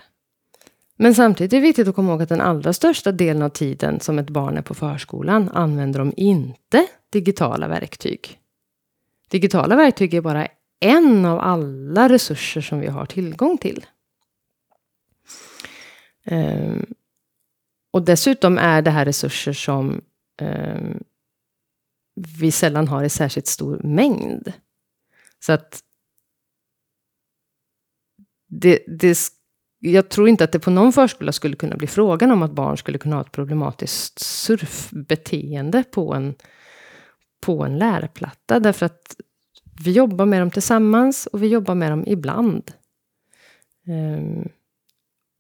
Men 0.97 1.15
samtidigt 1.15 1.53
är 1.53 1.57
det 1.57 1.63
viktigt 1.63 1.89
att 1.89 1.95
komma 1.95 2.11
ihåg 2.11 2.23
att 2.23 2.29
den 2.29 2.41
allra 2.41 2.73
största 2.73 3.13
delen 3.13 3.43
av 3.43 3.49
tiden 3.49 4.01
som 4.01 4.19
ett 4.19 4.31
barn 4.31 4.57
är 4.57 4.63
på 4.63 4.75
förskolan 4.75 5.49
använder 5.49 5.99
de 5.99 6.13
inte 6.17 6.87
digitala 7.11 7.69
verktyg. 7.69 8.41
Digitala 9.31 9.77
verktyg 9.77 10.15
är 10.15 10.21
bara 10.21 10.49
en 10.81 11.25
av 11.25 11.39
alla 11.39 12.09
resurser 12.09 12.61
som 12.61 12.81
vi 12.81 12.87
har 12.87 13.07
tillgång 13.07 13.59
till. 13.59 13.87
Um, 16.31 16.87
och 17.91 18.05
dessutom 18.05 18.59
är 18.59 18.83
det 18.83 18.91
här 18.91 19.05
resurser 19.05 19.53
som 19.53 20.01
um, 20.43 21.05
vi 22.39 22.51
sällan 22.51 22.89
har 22.89 23.05
i 23.05 23.11
särskilt 23.11 23.47
stor 23.47 23.81
mängd. 23.85 24.53
Så 25.41 25.53
att 25.53 25.83
det, 28.47 28.85
det, 28.87 29.19
jag 29.91 30.09
tror 30.09 30.29
inte 30.29 30.45
att 30.45 30.53
det 30.53 30.59
på 30.59 30.71
någon 30.71 30.93
förskola 30.93 31.33
skulle 31.33 31.57
kunna 31.57 31.77
bli 31.77 31.87
frågan 31.87 32.31
om 32.31 32.43
att 32.43 32.53
barn 32.53 32.77
skulle 32.77 32.99
kunna 32.99 33.17
ha 33.17 33.21
ett 33.21 33.33
problematiskt 33.33 34.19
surfbeteende 34.19 35.85
på 35.91 36.15
en, 36.15 36.35
på 37.41 37.65
en 37.65 37.79
lärplatta. 37.79 38.61
Därför 38.61 38.87
att 38.87 39.17
vi 39.85 39.93
jobbar 39.93 40.27
med 40.27 40.43
dem 40.43 40.51
tillsammans 40.51 41.27
och 41.27 41.43
vi 41.43 41.47
jobbar 41.47 41.75
med 41.75 41.93
dem 41.93 42.05
ibland. 42.07 42.71
Um, 43.87 44.49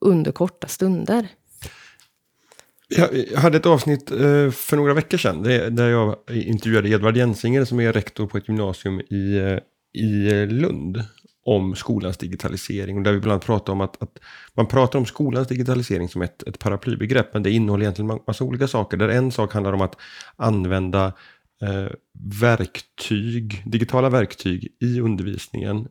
under 0.00 0.32
korta 0.32 0.68
stunder. 0.68 1.28
Jag 2.88 3.40
hade 3.40 3.56
ett 3.56 3.66
avsnitt 3.66 4.10
eh, 4.10 4.50
för 4.50 4.76
några 4.76 4.94
veckor 4.94 5.18
sedan 5.18 5.42
där 5.76 5.90
jag 5.90 6.16
intervjuade 6.28 6.88
Edvard 6.88 7.16
Jensinger 7.16 7.64
som 7.64 7.80
är 7.80 7.92
rektor 7.92 8.26
på 8.26 8.38
ett 8.38 8.48
gymnasium 8.48 9.00
i, 9.00 9.36
eh, 9.36 9.58
i 10.02 10.46
Lund 10.46 11.04
om 11.44 11.74
skolans 11.74 12.16
digitalisering. 12.16 12.96
Och 12.96 13.02
där 13.02 13.12
vi 13.12 13.20
bland 13.20 13.32
annat 13.32 13.46
pratar 13.46 13.72
om 13.72 13.80
att, 13.80 14.02
att, 14.02 14.18
man 14.54 14.66
pratar 14.66 14.98
om 14.98 15.06
skolans 15.06 15.48
digitalisering 15.48 16.08
som 16.08 16.22
ett, 16.22 16.42
ett 16.42 16.58
paraplybegrepp, 16.58 17.32
men 17.32 17.42
det 17.42 17.50
innehåller 17.50 17.82
egentligen 17.84 18.20
massa 18.26 18.44
olika 18.44 18.68
saker. 18.68 18.96
Där 18.96 19.08
en 19.08 19.32
sak 19.32 19.52
handlar 19.52 19.72
om 19.72 19.80
att 19.80 19.96
använda 20.36 21.12
eh, 21.62 21.86
verktyg, 22.40 23.62
digitala 23.66 24.08
verktyg 24.08 24.68
i 24.80 25.00
undervisningen 25.00 25.88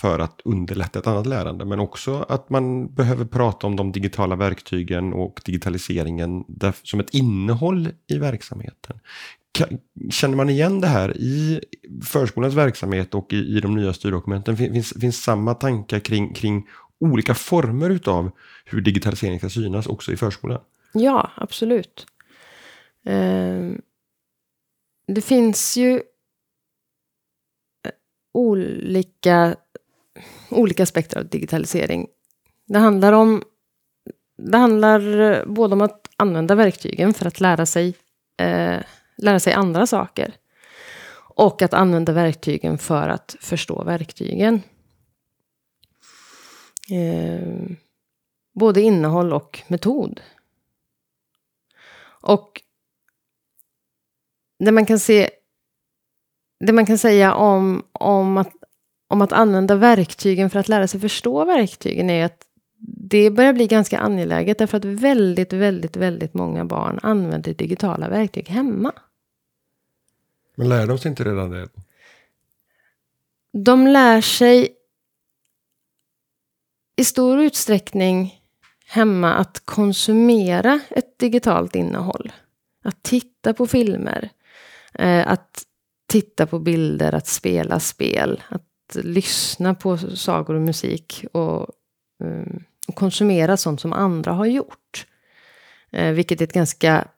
för 0.00 0.18
att 0.18 0.40
underlätta 0.44 0.98
ett 0.98 1.06
annat 1.06 1.26
lärande. 1.26 1.64
Men 1.64 1.80
också 1.80 2.26
att 2.28 2.50
man 2.50 2.94
behöver 2.94 3.24
prata 3.24 3.66
om 3.66 3.76
de 3.76 3.92
digitala 3.92 4.36
verktygen 4.36 5.12
och 5.12 5.40
digitaliseringen 5.44 6.44
som 6.82 7.00
ett 7.00 7.14
innehåll 7.14 7.88
i 8.06 8.18
verksamheten. 8.18 9.00
Känner 10.10 10.36
man 10.36 10.50
igen 10.50 10.80
det 10.80 10.86
här 10.86 11.16
i 11.16 11.60
förskolans 12.04 12.54
verksamhet 12.54 13.14
och 13.14 13.32
i, 13.32 13.36
i 13.36 13.60
de 13.60 13.74
nya 13.74 13.92
styrdokumenten? 13.92 14.56
Finns, 14.56 14.92
finns 15.00 15.22
samma 15.22 15.54
tankar 15.54 15.98
kring, 15.98 16.34
kring 16.34 16.68
olika 17.00 17.34
former 17.34 17.90
utav 17.90 18.30
hur 18.64 18.80
digitalisering 18.80 19.38
ska 19.38 19.48
synas 19.48 19.86
också 19.86 20.12
i 20.12 20.16
förskolan? 20.16 20.60
Ja, 20.92 21.30
absolut. 21.36 22.06
Eh, 23.04 23.72
det 25.06 25.20
finns 25.20 25.76
ju 25.76 25.94
eh, 25.94 27.92
olika, 28.32 29.56
olika 30.50 30.82
aspekter 30.82 31.18
av 31.18 31.28
digitalisering. 31.28 32.06
Det 32.66 32.78
handlar 32.78 33.12
om 33.12 33.42
det 34.38 34.58
handlar 34.58 35.20
eh, 35.20 35.44
både 35.46 35.74
om 35.74 35.80
att 35.80 36.08
använda 36.16 36.54
verktygen 36.54 37.14
för 37.14 37.26
att 37.26 37.40
lära 37.40 37.66
sig, 37.66 37.94
eh, 38.40 38.80
lära 39.16 39.40
sig 39.40 39.52
andra 39.52 39.86
saker. 39.86 40.34
Och 41.18 41.62
att 41.62 41.74
använda 41.74 42.12
verktygen 42.12 42.78
för 42.78 43.08
att 43.08 43.36
förstå 43.40 43.84
verktygen. 43.84 44.62
Eh, 46.90 47.76
både 48.54 48.80
innehåll 48.80 49.32
och 49.32 49.62
metod. 49.68 50.20
Och 52.20 52.62
det 54.58 54.72
man 54.72 54.86
kan 54.86 54.98
se 54.98 55.30
det 56.60 56.72
man 56.72 56.86
kan 56.86 56.98
säga 56.98 57.34
om, 57.34 57.82
om, 57.92 58.36
att, 58.36 58.52
om 59.08 59.22
att 59.22 59.32
använda 59.32 59.74
verktygen 59.74 60.50
för 60.50 60.58
att 60.58 60.68
lära 60.68 60.88
sig 60.88 61.00
förstå 61.00 61.44
verktygen 61.44 62.10
är 62.10 62.24
att 62.24 62.42
det 62.78 63.30
börjar 63.30 63.52
bli 63.52 63.66
ganska 63.66 63.98
angeläget 63.98 64.58
därför 64.58 64.76
att 64.76 64.84
väldigt, 64.84 65.52
väldigt, 65.52 65.96
väldigt 65.96 66.34
många 66.34 66.64
barn 66.64 66.98
använder 67.02 67.54
digitala 67.54 68.08
verktyg 68.08 68.48
hemma. 68.48 68.92
Men 70.58 70.68
lär 70.68 70.86
de 70.86 70.98
sig 70.98 71.08
inte 71.08 71.24
redan 71.24 71.50
det? 71.50 71.68
De 73.52 73.86
lär 73.86 74.20
sig 74.20 74.76
i 76.96 77.04
stor 77.04 77.40
utsträckning 77.40 78.40
hemma 78.86 79.34
att 79.34 79.62
konsumera 79.64 80.80
ett 80.90 81.18
digitalt 81.18 81.74
innehåll. 81.74 82.32
Att 82.84 83.02
titta 83.02 83.54
på 83.54 83.66
filmer. 83.66 84.30
Eh, 84.94 85.28
att 85.28 85.62
titta 86.06 86.46
på 86.46 86.58
bilder, 86.58 87.12
att 87.12 87.26
spela 87.26 87.80
spel. 87.80 88.42
Att 88.48 88.96
lyssna 89.04 89.74
på 89.74 89.98
sagor 89.98 90.54
och 90.54 90.60
musik. 90.60 91.24
Och, 91.32 91.68
eh, 92.24 92.46
konsumera 92.94 93.56
sånt 93.56 93.80
som 93.80 93.92
andra 93.92 94.32
har 94.32 94.46
gjort. 94.46 95.06
Eh, 95.90 96.12
vilket, 96.12 96.40
är 96.40 96.44
ett 96.44 96.52
ganska, 96.52 97.08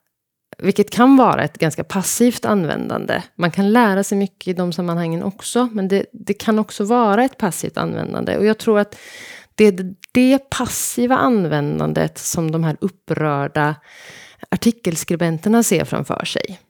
vilket 0.58 0.90
kan 0.90 1.16
vara 1.16 1.44
ett 1.44 1.58
ganska 1.58 1.84
passivt 1.84 2.44
användande. 2.44 3.22
Man 3.34 3.50
kan 3.50 3.72
lära 3.72 4.04
sig 4.04 4.18
mycket 4.18 4.48
i 4.48 4.52
de 4.52 4.72
sammanhangen 4.72 5.22
också. 5.22 5.68
Men 5.72 5.88
det, 5.88 6.06
det 6.12 6.34
kan 6.34 6.58
också 6.58 6.84
vara 6.84 7.24
ett 7.24 7.38
passivt 7.38 7.76
användande. 7.76 8.36
Och 8.36 8.46
jag 8.46 8.58
tror 8.58 8.78
att 8.78 8.98
det 9.54 9.64
är 9.64 9.94
det 10.12 10.50
passiva 10.50 11.16
användandet 11.16 12.18
som 12.18 12.50
de 12.50 12.64
här 12.64 12.76
upprörda 12.80 13.74
artikelskribenterna 14.48 15.62
ser 15.62 15.84
framför 15.84 16.24
sig. 16.24 16.60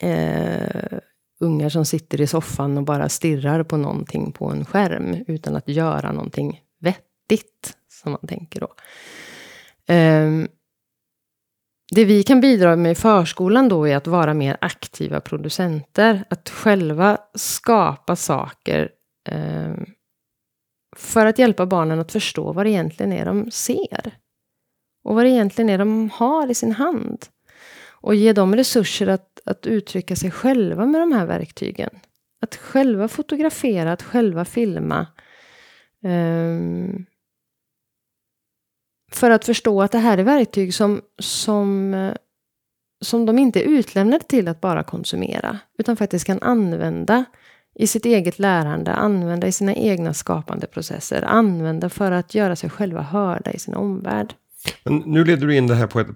Eh, 0.00 0.98
ungar 1.40 1.68
som 1.68 1.84
sitter 1.84 2.20
i 2.20 2.26
soffan 2.26 2.78
och 2.78 2.84
bara 2.84 3.08
stirrar 3.08 3.62
på 3.62 3.76
någonting 3.76 4.32
på 4.32 4.46
en 4.46 4.64
skärm 4.64 5.24
utan 5.26 5.56
att 5.56 5.68
göra 5.68 6.12
någonting 6.12 6.60
vettigt, 6.80 7.76
som 7.88 8.12
man 8.12 8.26
tänker 8.28 8.60
då. 8.60 8.74
Eh, 9.94 10.30
det 11.94 12.04
vi 12.04 12.22
kan 12.22 12.40
bidra 12.40 12.76
med 12.76 12.92
i 12.92 12.94
förskolan 12.94 13.68
då 13.68 13.88
är 13.88 13.96
att 13.96 14.06
vara 14.06 14.34
mer 14.34 14.56
aktiva 14.60 15.20
producenter. 15.20 16.24
Att 16.30 16.50
själva 16.50 17.18
skapa 17.34 18.16
saker 18.16 18.90
eh, 19.28 19.74
för 20.96 21.26
att 21.26 21.38
hjälpa 21.38 21.66
barnen 21.66 22.00
att 22.00 22.12
förstå 22.12 22.52
vad 22.52 22.66
det 22.66 22.70
egentligen 22.70 23.12
är 23.12 23.24
de 23.24 23.50
ser. 23.50 24.18
Och 25.04 25.14
vad 25.14 25.24
det 25.24 25.30
egentligen 25.30 25.70
är 25.70 25.78
de 25.78 26.10
har 26.10 26.50
i 26.50 26.54
sin 26.54 26.72
hand. 26.72 27.26
Och 27.90 28.14
ge 28.14 28.32
dem 28.32 28.56
resurser 28.56 29.06
att, 29.06 29.40
att 29.44 29.66
uttrycka 29.66 30.16
sig 30.16 30.30
själva 30.30 30.86
med 30.86 31.00
de 31.00 31.12
här 31.12 31.26
verktygen. 31.26 31.90
Att 32.40 32.56
själva 32.56 33.08
fotografera, 33.08 33.92
att 33.92 34.02
själva 34.02 34.44
filma. 34.44 35.06
Um, 36.02 37.06
för 39.16 39.30
att 39.30 39.44
förstå 39.44 39.82
att 39.82 39.92
det 39.92 39.98
här 39.98 40.18
är 40.18 40.22
verktyg 40.22 40.74
som, 40.74 41.00
som, 41.18 41.94
eh, 41.94 42.14
som 43.04 43.26
de 43.26 43.38
inte 43.38 43.60
är 43.60 43.68
utlämnade 43.68 44.24
till 44.24 44.48
att 44.48 44.60
bara 44.60 44.82
konsumera. 44.82 45.58
Utan 45.78 45.96
faktiskt 45.96 46.26
kan 46.26 46.42
använda 46.42 47.24
i 47.74 47.86
sitt 47.86 48.04
eget 48.04 48.38
lärande, 48.38 48.92
använda 48.92 49.46
i 49.46 49.52
sina 49.52 49.74
egna 49.74 50.14
skapande 50.14 50.66
processer, 50.66 51.22
använda 51.22 51.88
för 51.88 52.12
att 52.12 52.34
göra 52.34 52.56
sig 52.56 52.70
själva 52.70 53.02
hörda 53.02 53.52
i 53.52 53.58
sin 53.58 53.74
omvärld. 53.74 54.34
Men 54.84 54.96
nu 55.06 55.24
leder 55.24 55.46
du 55.46 55.56
in 55.56 55.66
det 55.66 55.74
här 55.74 55.86
på 55.86 56.00
ett, 56.00 56.08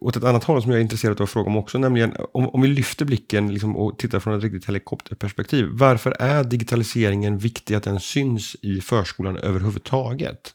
åt 0.00 0.16
ett 0.16 0.24
annat 0.24 0.44
håll 0.44 0.62
som 0.62 0.70
jag 0.70 0.78
är 0.78 0.82
intresserad 0.82 1.20
av 1.20 1.24
att 1.24 1.30
fråga 1.30 1.50
om 1.50 1.56
också, 1.56 1.78
nämligen 1.78 2.16
om, 2.32 2.48
om 2.48 2.60
vi 2.62 2.68
lyfter 2.68 3.04
blicken 3.04 3.52
liksom 3.52 3.76
och 3.76 3.98
tittar 3.98 4.20
från 4.20 4.34
ett 4.34 4.42
riktigt 4.42 4.68
helikopterperspektiv. 4.68 5.68
Varför 5.72 6.16
är 6.18 6.44
digitaliseringen 6.44 7.38
viktig 7.38 7.74
att 7.74 7.82
den 7.82 8.00
syns 8.00 8.56
i 8.62 8.80
förskolan 8.80 9.36
överhuvudtaget? 9.36 10.54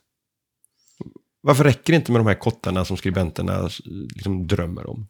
Varför 1.42 1.64
räcker 1.64 1.94
det 1.94 1.98
inte 1.98 2.12
med 2.12 2.20
de 2.22 2.28
här 2.28 2.40
kottarna 2.40 2.86
som 2.86 2.98
skribenterna 2.98 3.54
eh, 3.54 3.70
liksom 4.16 4.48
drömmer 4.48 4.90
om? 4.90 5.08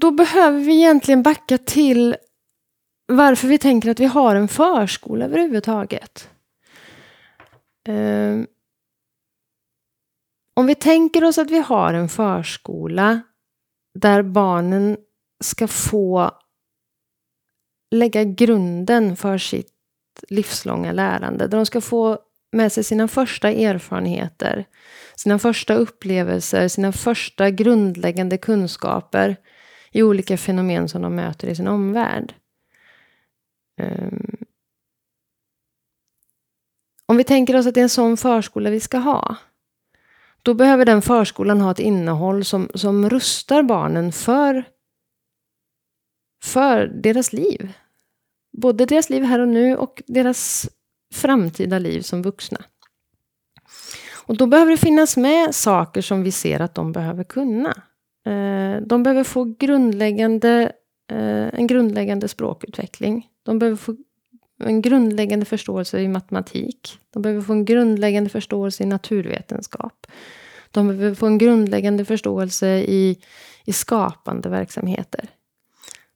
Då 0.00 0.10
behöver 0.10 0.60
vi 0.60 0.76
egentligen 0.76 1.22
backa 1.22 1.58
till 1.58 2.16
varför 3.06 3.48
vi 3.48 3.58
tänker 3.58 3.90
att 3.90 4.00
vi 4.00 4.06
har 4.06 4.34
en 4.34 4.48
förskola 4.48 5.24
överhuvudtaget. 5.24 6.30
Um, 7.88 8.46
om 10.54 10.66
vi 10.66 10.74
tänker 10.74 11.24
oss 11.24 11.38
att 11.38 11.50
vi 11.50 11.58
har 11.58 11.94
en 11.94 12.08
förskola 12.08 13.20
där 13.94 14.22
barnen 14.22 14.96
ska 15.44 15.68
få 15.68 16.30
lägga 17.90 18.24
grunden 18.24 19.16
för 19.16 19.38
sitt 19.38 19.72
livslånga 20.28 20.92
lärande. 20.92 21.46
Där 21.46 21.58
de 21.58 21.66
ska 21.66 21.80
få 21.80 22.18
med 22.52 22.72
sig 22.72 22.84
sina 22.84 23.08
första 23.08 23.50
erfarenheter, 23.50 24.64
sina 25.14 25.38
första 25.38 25.74
upplevelser, 25.74 26.68
sina 26.68 26.92
första 26.92 27.50
grundläggande 27.50 28.38
kunskaper 28.38 29.36
i 29.92 30.02
olika 30.02 30.36
fenomen 30.36 30.88
som 30.88 31.02
de 31.02 31.14
möter 31.14 31.48
i 31.48 31.54
sin 31.54 31.68
omvärld. 31.68 32.34
Ehm. 33.80 34.36
Om 37.06 37.16
vi 37.16 37.24
tänker 37.24 37.56
oss 37.56 37.66
att 37.66 37.74
det 37.74 37.80
är 37.80 37.82
en 37.82 37.88
sån 37.88 38.16
förskola 38.16 38.70
vi 38.70 38.80
ska 38.80 38.98
ha, 38.98 39.36
då 40.42 40.54
behöver 40.54 40.84
den 40.84 41.02
förskolan 41.02 41.60
ha 41.60 41.70
ett 41.70 41.78
innehåll 41.78 42.44
som, 42.44 42.68
som 42.74 43.10
rustar 43.10 43.62
barnen 43.62 44.12
för, 44.12 44.64
för 46.42 46.86
deras 46.86 47.32
liv. 47.32 47.72
Både 48.52 48.86
deras 48.86 49.10
liv 49.10 49.22
här 49.22 49.38
och 49.38 49.48
nu 49.48 49.76
och 49.76 50.02
deras 50.06 50.70
framtida 51.14 51.78
liv 51.78 52.00
som 52.00 52.22
vuxna. 52.22 52.58
Och 54.26 54.36
då 54.36 54.46
behöver 54.46 54.70
det 54.70 54.76
finnas 54.76 55.16
med 55.16 55.54
saker 55.54 56.02
som 56.02 56.22
vi 56.22 56.32
ser 56.32 56.60
att 56.60 56.74
de 56.74 56.92
behöver 56.92 57.24
kunna. 57.24 57.82
Eh, 58.26 58.82
de 58.82 59.02
behöver 59.02 59.24
få 59.24 59.44
grundläggande, 59.44 60.72
eh, 61.10 61.48
en 61.54 61.66
grundläggande 61.66 62.28
språkutveckling. 62.28 63.26
De 63.42 63.58
behöver 63.58 63.76
få 63.76 63.96
en 64.64 64.82
grundläggande 64.82 65.46
förståelse 65.46 66.00
i 66.00 66.08
matematik. 66.08 66.98
De 67.10 67.22
behöver 67.22 67.42
få 67.42 67.52
en 67.52 67.64
grundläggande 67.64 68.30
förståelse 68.30 68.82
i 68.82 68.86
naturvetenskap. 68.86 70.06
De 70.70 70.88
behöver 70.88 71.14
få 71.14 71.26
en 71.26 71.38
grundläggande 71.38 72.04
förståelse 72.04 72.68
i, 72.68 73.18
i 73.64 73.72
skapande 73.72 74.48
verksamheter. 74.48 75.28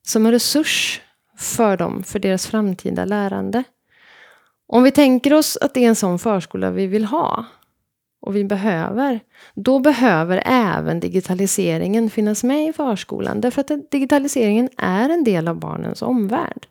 Som 0.07 0.25
en 0.25 0.31
resurs 0.31 1.01
för 1.37 1.77
dem, 1.77 2.03
för 2.03 2.19
deras 2.19 2.47
framtida 2.47 3.05
lärande. 3.05 3.63
Om 4.67 4.83
vi 4.83 4.91
tänker 4.91 5.33
oss 5.33 5.57
att 5.61 5.73
det 5.73 5.83
är 5.83 5.87
en 5.87 5.95
sån 5.95 6.19
förskola 6.19 6.71
vi 6.71 6.87
vill 6.87 7.05
ha 7.05 7.45
och 8.21 8.35
vi 8.35 8.43
behöver, 8.43 9.19
då 9.55 9.79
behöver 9.79 10.43
även 10.45 10.99
digitaliseringen 10.99 12.09
finnas 12.09 12.43
med 12.43 12.69
i 12.69 12.73
förskolan. 12.73 13.41
Därför 13.41 13.61
att 13.61 13.91
digitaliseringen 13.91 14.69
är 14.77 15.09
en 15.09 15.23
del 15.23 15.47
av 15.47 15.59
barnens 15.59 16.01
omvärld. 16.01 16.67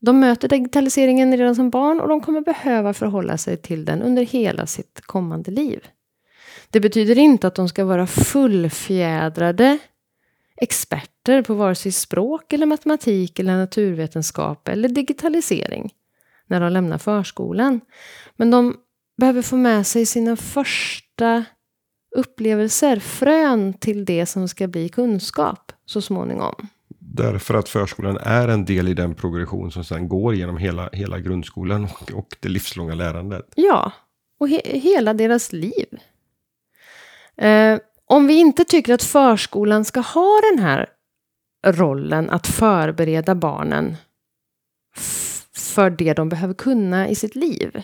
De 0.00 0.20
möter 0.20 0.48
digitaliseringen 0.48 1.36
redan 1.36 1.54
som 1.54 1.70
barn 1.70 2.00
och 2.00 2.08
de 2.08 2.20
kommer 2.20 2.40
behöva 2.40 2.94
förhålla 2.94 3.38
sig 3.38 3.56
till 3.56 3.84
den 3.84 4.02
under 4.02 4.22
hela 4.22 4.66
sitt 4.66 5.00
kommande 5.00 5.50
liv. 5.50 5.80
Det 6.70 6.80
betyder 6.80 7.18
inte 7.18 7.46
att 7.46 7.54
de 7.54 7.68
ska 7.68 7.84
vara 7.84 8.06
fullfjädrade 8.06 9.78
experter 10.56 11.42
på 11.42 11.54
vare 11.54 11.74
sig 11.74 11.92
språk 11.92 12.52
eller 12.52 12.66
matematik 12.66 13.38
eller 13.38 13.56
naturvetenskap 13.56 14.68
eller 14.68 14.88
digitalisering 14.88 15.92
när 16.46 16.60
de 16.60 16.72
lämnar 16.72 16.98
förskolan. 16.98 17.80
Men 18.36 18.50
de 18.50 18.76
behöver 19.16 19.42
få 19.42 19.56
med 19.56 19.86
sig 19.86 20.06
sina 20.06 20.36
första 20.36 21.44
upplevelser, 22.16 22.98
frön 22.98 23.74
till 23.74 24.04
det 24.04 24.26
som 24.26 24.48
ska 24.48 24.68
bli 24.68 24.88
kunskap 24.88 25.72
så 25.86 26.02
småningom. 26.02 26.68
Därför 26.98 27.54
att 27.54 27.68
förskolan 27.68 28.18
är 28.22 28.48
en 28.48 28.64
del 28.64 28.88
i 28.88 28.94
den 28.94 29.14
progression 29.14 29.72
som 29.72 29.84
sedan 29.84 30.08
går 30.08 30.34
genom 30.34 30.56
hela, 30.56 30.90
hela 30.92 31.18
grundskolan 31.18 31.84
och, 31.84 32.12
och 32.12 32.36
det 32.40 32.48
livslånga 32.48 32.94
lärandet. 32.94 33.52
Ja, 33.54 33.92
och 34.38 34.48
he 34.48 34.60
hela 34.64 35.14
deras 35.14 35.52
liv. 35.52 35.86
Eh, 37.36 37.78
om 38.06 38.26
vi 38.26 38.34
inte 38.34 38.64
tycker 38.64 38.94
att 38.94 39.02
förskolan 39.02 39.84
ska 39.84 40.00
ha 40.00 40.40
den 40.52 40.62
här 40.62 40.86
rollen 41.66 42.30
att 42.30 42.46
förbereda 42.46 43.34
barnen 43.34 43.96
för 45.56 45.90
det 45.90 46.12
de 46.12 46.28
behöver 46.28 46.54
kunna 46.54 47.08
i 47.08 47.14
sitt 47.14 47.34
liv. 47.34 47.82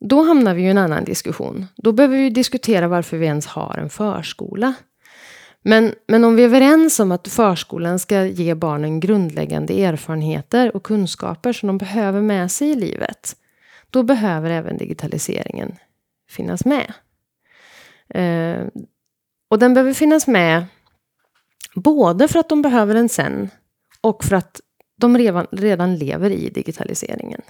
Då 0.00 0.22
hamnar 0.22 0.54
vi 0.54 0.62
i 0.62 0.68
en 0.68 0.78
annan 0.78 1.04
diskussion. 1.04 1.66
Då 1.76 1.92
behöver 1.92 2.16
vi 2.16 2.30
diskutera 2.30 2.88
varför 2.88 3.16
vi 3.16 3.26
ens 3.26 3.46
har 3.46 3.78
en 3.78 3.90
förskola. 3.90 4.74
Men, 5.62 5.94
men 6.06 6.24
om 6.24 6.36
vi 6.36 6.42
är 6.42 6.46
överens 6.46 7.00
om 7.00 7.12
att 7.12 7.28
förskolan 7.28 7.98
ska 7.98 8.24
ge 8.24 8.54
barnen 8.54 9.00
grundläggande 9.00 9.84
erfarenheter 9.84 10.76
och 10.76 10.82
kunskaper 10.82 11.52
som 11.52 11.66
de 11.66 11.78
behöver 11.78 12.20
med 12.20 12.50
sig 12.50 12.70
i 12.70 12.74
livet, 12.74 13.36
då 13.90 14.02
behöver 14.02 14.50
även 14.50 14.76
digitaliseringen 14.76 15.76
finnas 16.28 16.64
med. 16.64 16.92
Eh, 18.08 18.66
och 19.48 19.58
den 19.58 19.74
behöver 19.74 19.92
finnas 19.92 20.26
med 20.26 20.64
både 21.74 22.28
för 22.28 22.38
att 22.38 22.48
de 22.48 22.62
behöver 22.62 22.94
den 22.94 23.08
sen 23.08 23.50
och 24.00 24.24
för 24.24 24.36
att 24.36 24.60
de 24.98 25.18
redan, 25.18 25.46
redan 25.52 25.96
lever 25.96 26.30
i 26.30 26.50
digitaliseringen. 26.50 27.42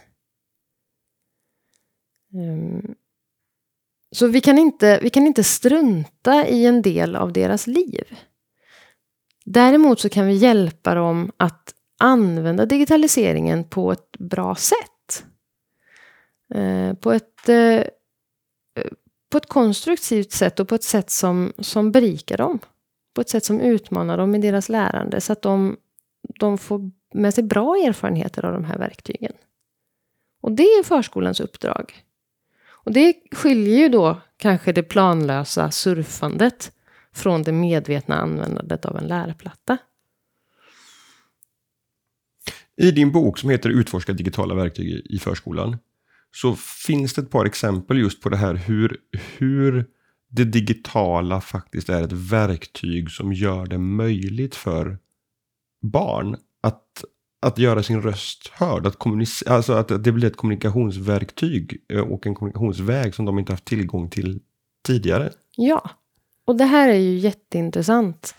Ehm, 2.34 2.94
så 4.12 4.26
vi 4.26 4.40
kan, 4.40 4.58
inte, 4.58 4.98
vi 5.02 5.10
kan 5.10 5.26
inte 5.26 5.44
strunta 5.44 6.46
i 6.46 6.66
en 6.66 6.82
del 6.82 7.16
av 7.16 7.32
deras 7.32 7.66
liv. 7.66 8.18
Däremot 9.44 10.00
så 10.00 10.08
kan 10.08 10.26
vi 10.26 10.34
hjälpa 10.34 10.94
dem 10.94 11.32
att 11.36 11.74
använda 11.98 12.66
digitaliseringen 12.66 13.64
på 13.64 13.92
ett 13.92 14.18
bra 14.18 14.54
sätt. 14.54 15.24
Ehm, 16.54 16.96
på 16.96 17.12
ett 17.12 17.48
eh, 17.48 17.84
på 19.30 19.38
ett 19.38 19.46
konstruktivt 19.46 20.32
sätt 20.32 20.60
och 20.60 20.68
på 20.68 20.74
ett 20.74 20.84
sätt 20.84 21.10
som, 21.10 21.52
som 21.58 21.92
berikar 21.92 22.36
dem. 22.36 22.58
På 23.14 23.20
ett 23.20 23.28
sätt 23.28 23.44
som 23.44 23.60
utmanar 23.60 24.18
dem 24.18 24.34
i 24.34 24.38
deras 24.38 24.68
lärande 24.68 25.20
så 25.20 25.32
att 25.32 25.42
de, 25.42 25.76
de 26.38 26.58
får 26.58 26.90
med 27.14 27.34
sig 27.34 27.44
bra 27.44 27.76
erfarenheter 27.76 28.44
av 28.44 28.52
de 28.52 28.64
här 28.64 28.78
verktygen. 28.78 29.32
Och 30.40 30.52
det 30.52 30.62
är 30.62 30.82
förskolans 30.82 31.40
uppdrag. 31.40 32.04
Och 32.68 32.92
det 32.92 33.14
skiljer 33.32 33.78
ju 33.78 33.88
då 33.88 34.20
kanske 34.36 34.72
det 34.72 34.82
planlösa 34.82 35.70
surfandet 35.70 36.72
från 37.12 37.42
det 37.42 37.52
medvetna 37.52 38.16
användandet 38.16 38.84
av 38.84 38.96
en 38.96 39.06
lärplatta. 39.06 39.78
I 42.76 42.90
din 42.90 43.12
bok 43.12 43.38
som 43.38 43.50
heter 43.50 43.70
Utforska 43.70 44.12
digitala 44.12 44.54
verktyg 44.54 45.06
i 45.06 45.18
förskolan 45.18 45.76
så 46.30 46.56
finns 46.86 47.14
det 47.14 47.22
ett 47.22 47.30
par 47.30 47.44
exempel 47.44 47.98
just 47.98 48.22
på 48.22 48.28
det 48.28 48.36
här 48.36 48.54
hur, 48.54 48.96
hur 49.38 49.86
det 50.28 50.44
digitala 50.44 51.40
faktiskt 51.40 51.88
är 51.88 52.02
ett 52.02 52.12
verktyg 52.12 53.10
som 53.10 53.32
gör 53.32 53.66
det 53.66 53.78
möjligt 53.78 54.54
för 54.54 54.98
barn 55.82 56.36
att, 56.62 57.04
att 57.42 57.58
göra 57.58 57.82
sin 57.82 58.02
röst 58.02 58.48
hörd. 58.48 58.86
Att, 58.86 58.96
alltså 59.46 59.72
att 59.72 60.04
det 60.04 60.12
blir 60.12 60.28
ett 60.28 60.36
kommunikationsverktyg 60.36 61.76
eh, 61.92 62.00
och 62.00 62.26
en 62.26 62.34
kommunikationsväg 62.34 63.14
som 63.14 63.24
de 63.24 63.38
inte 63.38 63.52
haft 63.52 63.64
tillgång 63.64 64.10
till 64.10 64.40
tidigare. 64.86 65.32
Ja, 65.56 65.90
och 66.44 66.56
det 66.56 66.64
här 66.64 66.88
är 66.88 66.98
ju 66.98 67.18
jätteintressant. 67.18 68.34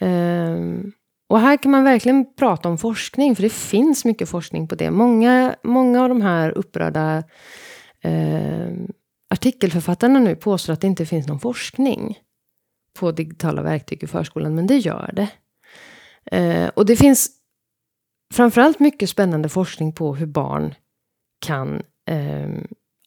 Um, 0.00 0.92
och 1.28 1.40
här 1.40 1.56
kan 1.56 1.70
man 1.70 1.84
verkligen 1.84 2.34
prata 2.34 2.68
om 2.68 2.78
forskning, 2.78 3.36
för 3.36 3.42
det 3.42 3.52
finns 3.52 4.04
mycket 4.04 4.28
forskning 4.28 4.68
på 4.68 4.74
det. 4.74 4.90
Många, 4.90 5.56
många 5.62 6.02
av 6.02 6.08
de 6.08 6.22
här 6.22 6.50
upprörda 6.50 7.24
eh, 8.02 8.70
artikelförfattarna 9.30 10.18
nu 10.18 10.36
påstår 10.36 10.72
att 10.72 10.80
det 10.80 10.86
inte 10.86 11.06
finns 11.06 11.26
någon 11.26 11.40
forskning 11.40 12.18
på 12.98 13.12
digitala 13.12 13.62
verktyg 13.62 14.02
i 14.02 14.06
förskolan, 14.06 14.54
men 14.54 14.66
det 14.66 14.76
gör 14.76 15.12
det. 15.12 15.28
Eh, 16.36 16.68
och 16.68 16.86
det 16.86 16.96
finns 16.96 17.30
framförallt 18.34 18.78
mycket 18.80 19.10
spännande 19.10 19.48
forskning 19.48 19.92
på 19.92 20.14
hur 20.14 20.26
barn 20.26 20.74
kan 21.40 21.82
eh, 22.06 22.48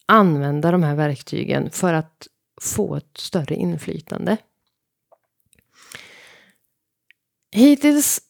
använda 0.06 0.72
de 0.72 0.84
här 0.84 0.96
verktygen 0.96 1.70
för 1.70 1.94
att 1.94 2.28
få 2.62 2.96
ett 2.96 3.18
större 3.18 3.56
inflytande. 3.56 4.38
Hittills 7.52 8.22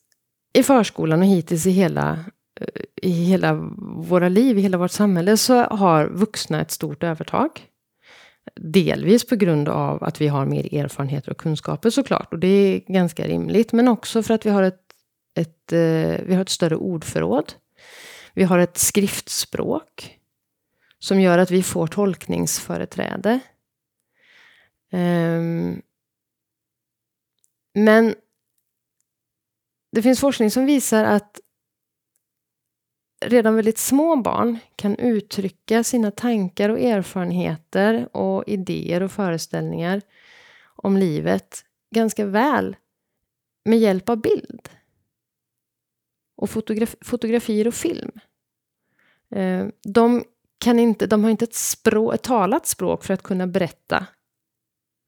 i 0.52 0.62
förskolan 0.62 1.20
och 1.20 1.26
hittills 1.26 1.66
i 1.66 1.70
hela, 1.70 2.24
eh, 2.60 2.82
i 3.02 3.10
hela 3.10 3.54
våra 3.96 4.28
liv, 4.28 4.58
i 4.58 4.60
hela 4.60 4.78
vårt 4.78 4.90
samhälle, 4.90 5.36
så 5.36 5.62
har 5.62 6.06
vuxna 6.06 6.60
ett 6.60 6.70
stort 6.70 7.02
övertag. 7.02 7.50
Delvis 8.56 9.26
på 9.26 9.36
grund 9.36 9.68
av 9.68 10.04
att 10.04 10.20
vi 10.20 10.28
har 10.28 10.46
mer 10.46 10.74
erfarenheter 10.74 11.30
och 11.30 11.38
kunskaper 11.38 11.90
såklart, 11.90 12.32
och 12.32 12.38
det 12.38 12.46
är 12.46 12.92
ganska 12.92 13.26
rimligt, 13.26 13.72
men 13.72 13.88
också 13.88 14.22
för 14.22 14.34
att 14.34 14.46
vi 14.46 14.50
har 14.50 14.62
ett, 14.62 14.83
ett, 15.34 15.72
eh, 15.72 16.24
vi 16.26 16.34
har 16.34 16.42
ett 16.42 16.48
större 16.48 16.76
ordförråd. 16.76 17.52
Vi 18.34 18.44
har 18.44 18.58
ett 18.58 18.78
skriftspråk 18.78 20.18
som 20.98 21.20
gör 21.20 21.38
att 21.38 21.50
vi 21.50 21.62
får 21.62 21.86
tolkningsföreträde. 21.86 23.40
Um, 24.92 25.82
men 27.74 28.14
det 29.92 30.02
finns 30.02 30.20
forskning 30.20 30.50
som 30.50 30.66
visar 30.66 31.04
att 31.04 31.40
redan 33.26 33.56
väldigt 33.56 33.78
små 33.78 34.16
barn 34.16 34.58
kan 34.76 34.96
uttrycka 34.96 35.84
sina 35.84 36.10
tankar 36.10 36.68
och 36.68 36.80
erfarenheter 36.80 38.16
och 38.16 38.44
idéer 38.46 39.02
och 39.02 39.12
föreställningar 39.12 40.02
om 40.64 40.96
livet 40.96 41.64
ganska 41.90 42.26
väl 42.26 42.76
med 43.64 43.78
hjälp 43.78 44.08
av 44.08 44.16
bild. 44.20 44.68
Och 46.44 46.50
fotograf 46.50 46.94
fotografier 47.00 47.66
och 47.66 47.74
film. 47.74 48.10
Eh, 49.34 49.66
de, 49.82 50.24
kan 50.58 50.78
inte, 50.78 51.06
de 51.06 51.24
har 51.24 51.30
inte 51.30 51.44
ett, 51.44 51.54
språk, 51.54 52.14
ett 52.14 52.22
talat 52.22 52.66
språk 52.66 53.04
för 53.04 53.14
att 53.14 53.22
kunna 53.22 53.46
berätta 53.46 54.06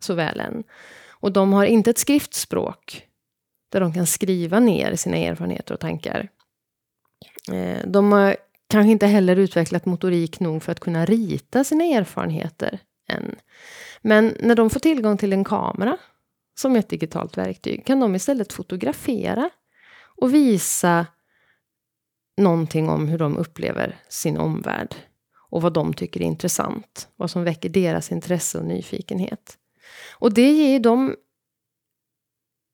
så 0.03 0.15
väl 0.15 0.41
än. 0.41 0.65
Och 1.09 1.33
de 1.33 1.53
har 1.53 1.65
inte 1.65 1.91
ett 1.91 1.99
skriftspråk 1.99 3.07
där 3.69 3.81
de 3.81 3.93
kan 3.93 4.07
skriva 4.07 4.61
ner 4.61 4.97
sina 4.97 5.17
erfarenheter 5.17 5.75
och 5.75 5.81
tankar. 5.81 6.29
Eh, 7.53 7.87
de 7.87 8.13
har 8.13 8.37
kanske 8.69 8.91
inte 8.91 9.07
heller 9.07 9.37
utvecklat 9.37 9.87
motorik 9.87 10.41
nog 10.41 10.63
för 10.63 10.73
att 10.73 10.81
kunna 10.81 11.05
rita 11.05 11.65
sina 11.65 11.85
erfarenheter 11.85 12.79
än. 13.09 13.37
Men 14.03 14.37
när 14.41 14.55
de 14.55 14.71
får 14.71 14.81
tillgång 14.81 15.17
till 15.17 15.33
en 15.33 15.45
kamera 15.45 15.97
som 16.55 16.77
ett 16.77 16.89
digitalt 16.89 17.39
verktyg 17.39 17.87
kan 17.87 18.01
de 18.01 18.15
istället 18.15 18.53
fotografera 18.53 19.51
och 20.17 20.35
visa 20.35 21.07
någonting 22.37 22.89
om 22.89 23.09
hur 23.09 23.19
de 23.19 23.37
upplever 23.37 23.97
sin 24.09 24.37
omvärld 24.37 24.95
och 25.51 25.63
vad 25.63 25.73
de 25.73 25.95
tycker 25.95 26.21
är 26.21 26.25
intressant, 26.25 27.09
vad 27.17 27.31
som 27.31 27.45
väcker 27.45 27.69
deras 27.69 28.13
intresse 28.13 28.59
och 28.59 28.65
nyfikenhet. 28.65 29.59
Och 30.19 30.35
det 30.35 30.51
ger 30.51 30.81
dem 30.81 31.17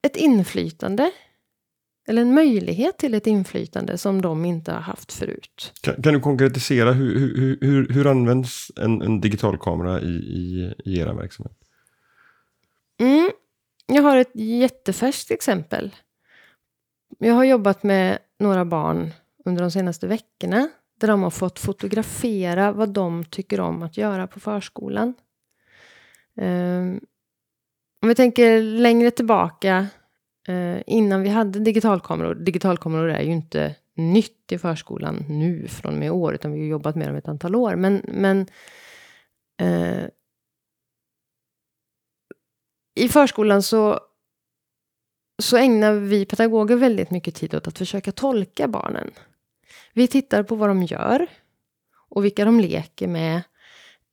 ett 0.02 0.16
inflytande. 0.16 1.10
Eller 2.08 2.22
en 2.22 2.34
möjlighet 2.34 2.98
till 2.98 3.14
ett 3.14 3.26
inflytande 3.26 3.98
som 3.98 4.22
de 4.22 4.44
inte 4.44 4.72
har 4.72 4.80
haft 4.80 5.12
förut. 5.12 5.72
Kan, 5.80 6.02
kan 6.02 6.14
du 6.14 6.20
konkretisera 6.20 6.92
hur, 6.92 7.18
hur, 7.18 7.58
hur, 7.60 7.88
hur 7.88 8.06
används 8.06 8.72
en, 8.76 9.02
en 9.02 9.20
digital 9.20 9.58
kamera 9.58 10.00
i, 10.00 10.14
i, 10.14 10.74
i 10.84 10.98
er 10.98 11.14
verksamhet? 11.14 11.56
Mm, 13.00 13.30
jag 13.86 14.02
har 14.02 14.16
ett 14.16 14.30
jättefärskt 14.34 15.30
exempel. 15.30 15.94
Jag 17.18 17.34
har 17.34 17.44
jobbat 17.44 17.82
med 17.82 18.18
några 18.38 18.64
barn 18.64 19.10
under 19.44 19.62
de 19.62 19.70
senaste 19.70 20.06
veckorna 20.06 20.68
där 21.00 21.08
de 21.08 21.22
har 21.22 21.30
fått 21.30 21.58
fotografera 21.58 22.72
vad 22.72 22.88
de 22.88 23.24
tycker 23.24 23.60
om 23.60 23.82
att 23.82 23.96
göra 23.96 24.26
på 24.26 24.40
förskolan. 24.40 25.14
Um, 26.36 27.00
om 28.02 28.08
vi 28.08 28.14
tänker 28.14 28.62
längre 28.62 29.10
tillbaka, 29.10 29.86
eh, 30.48 30.82
innan 30.86 31.22
vi 31.22 31.28
hade 31.28 31.58
digitalkameror. 31.58 32.34
Digitalkameror 32.34 33.10
är 33.10 33.22
ju 33.22 33.32
inte 33.32 33.76
nytt 33.96 34.52
i 34.52 34.58
förskolan 34.58 35.24
nu 35.28 35.68
från 35.68 35.92
och 35.92 35.98
med 35.98 36.10
år, 36.10 36.34
utan 36.34 36.52
vi 36.52 36.60
har 36.60 36.66
jobbat 36.66 36.96
med 36.96 37.08
dem 37.08 37.16
ett 37.16 37.28
antal 37.28 37.54
år. 37.54 37.76
Men, 37.76 38.02
men 38.08 38.46
eh, 39.60 40.08
i 42.94 43.08
förskolan 43.08 43.62
så, 43.62 44.00
så 45.42 45.56
ägnar 45.56 45.92
vi 45.92 46.26
pedagoger 46.26 46.76
väldigt 46.76 47.10
mycket 47.10 47.34
tid 47.34 47.54
åt 47.54 47.68
att 47.68 47.78
försöka 47.78 48.12
tolka 48.12 48.68
barnen. 48.68 49.10
Vi 49.92 50.06
tittar 50.06 50.42
på 50.42 50.54
vad 50.54 50.68
de 50.68 50.82
gör 50.82 51.26
och 52.08 52.24
vilka 52.24 52.44
de 52.44 52.60
leker 52.60 53.08
med 53.08 53.42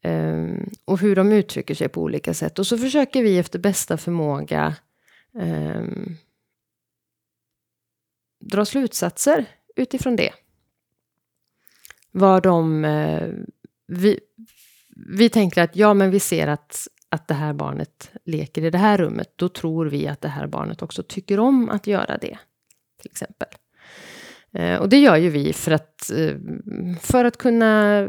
ehm, 0.01 0.69
och 0.85 0.99
hur 0.99 1.15
de 1.15 1.31
uttrycker 1.31 1.75
sig 1.75 1.89
på 1.89 2.01
olika 2.01 2.33
sätt. 2.33 2.59
Och 2.59 2.67
så 2.67 2.77
försöker 2.77 3.23
vi 3.23 3.37
efter 3.37 3.59
bästa 3.59 3.97
förmåga 3.97 4.75
um, 5.31 6.17
dra 8.39 8.65
slutsatser 8.65 9.45
utifrån 9.75 10.15
det. 10.15 10.33
Vad 12.11 12.43
de... 12.43 12.85
Uh, 12.85 13.33
vi, 13.87 14.19
vi 15.17 15.29
tänker 15.29 15.61
att 15.63 15.75
ja, 15.75 15.93
men 15.93 16.11
vi 16.11 16.19
ser 16.19 16.47
att, 16.47 16.87
att 17.09 17.27
det 17.27 17.33
här 17.33 17.53
barnet 17.53 18.11
leker 18.25 18.63
i 18.63 18.69
det 18.69 18.77
här 18.77 18.97
rummet. 18.97 19.33
Då 19.35 19.49
tror 19.49 19.85
vi 19.85 20.07
att 20.07 20.21
det 20.21 20.27
här 20.27 20.47
barnet 20.47 20.81
också 20.81 21.03
tycker 21.03 21.39
om 21.39 21.69
att 21.69 21.87
göra 21.87 22.17
det. 22.17 22.39
Till 23.01 23.11
exempel. 23.11 23.47
Eh, 24.53 24.79
och 24.79 24.89
det 24.89 24.97
gör 24.97 25.15
ju 25.15 25.29
vi 25.29 25.53
för 25.53 25.71
att, 25.71 26.11
eh, 26.11 26.35
för 27.01 27.25
att 27.25 27.37
kunna 27.37 28.07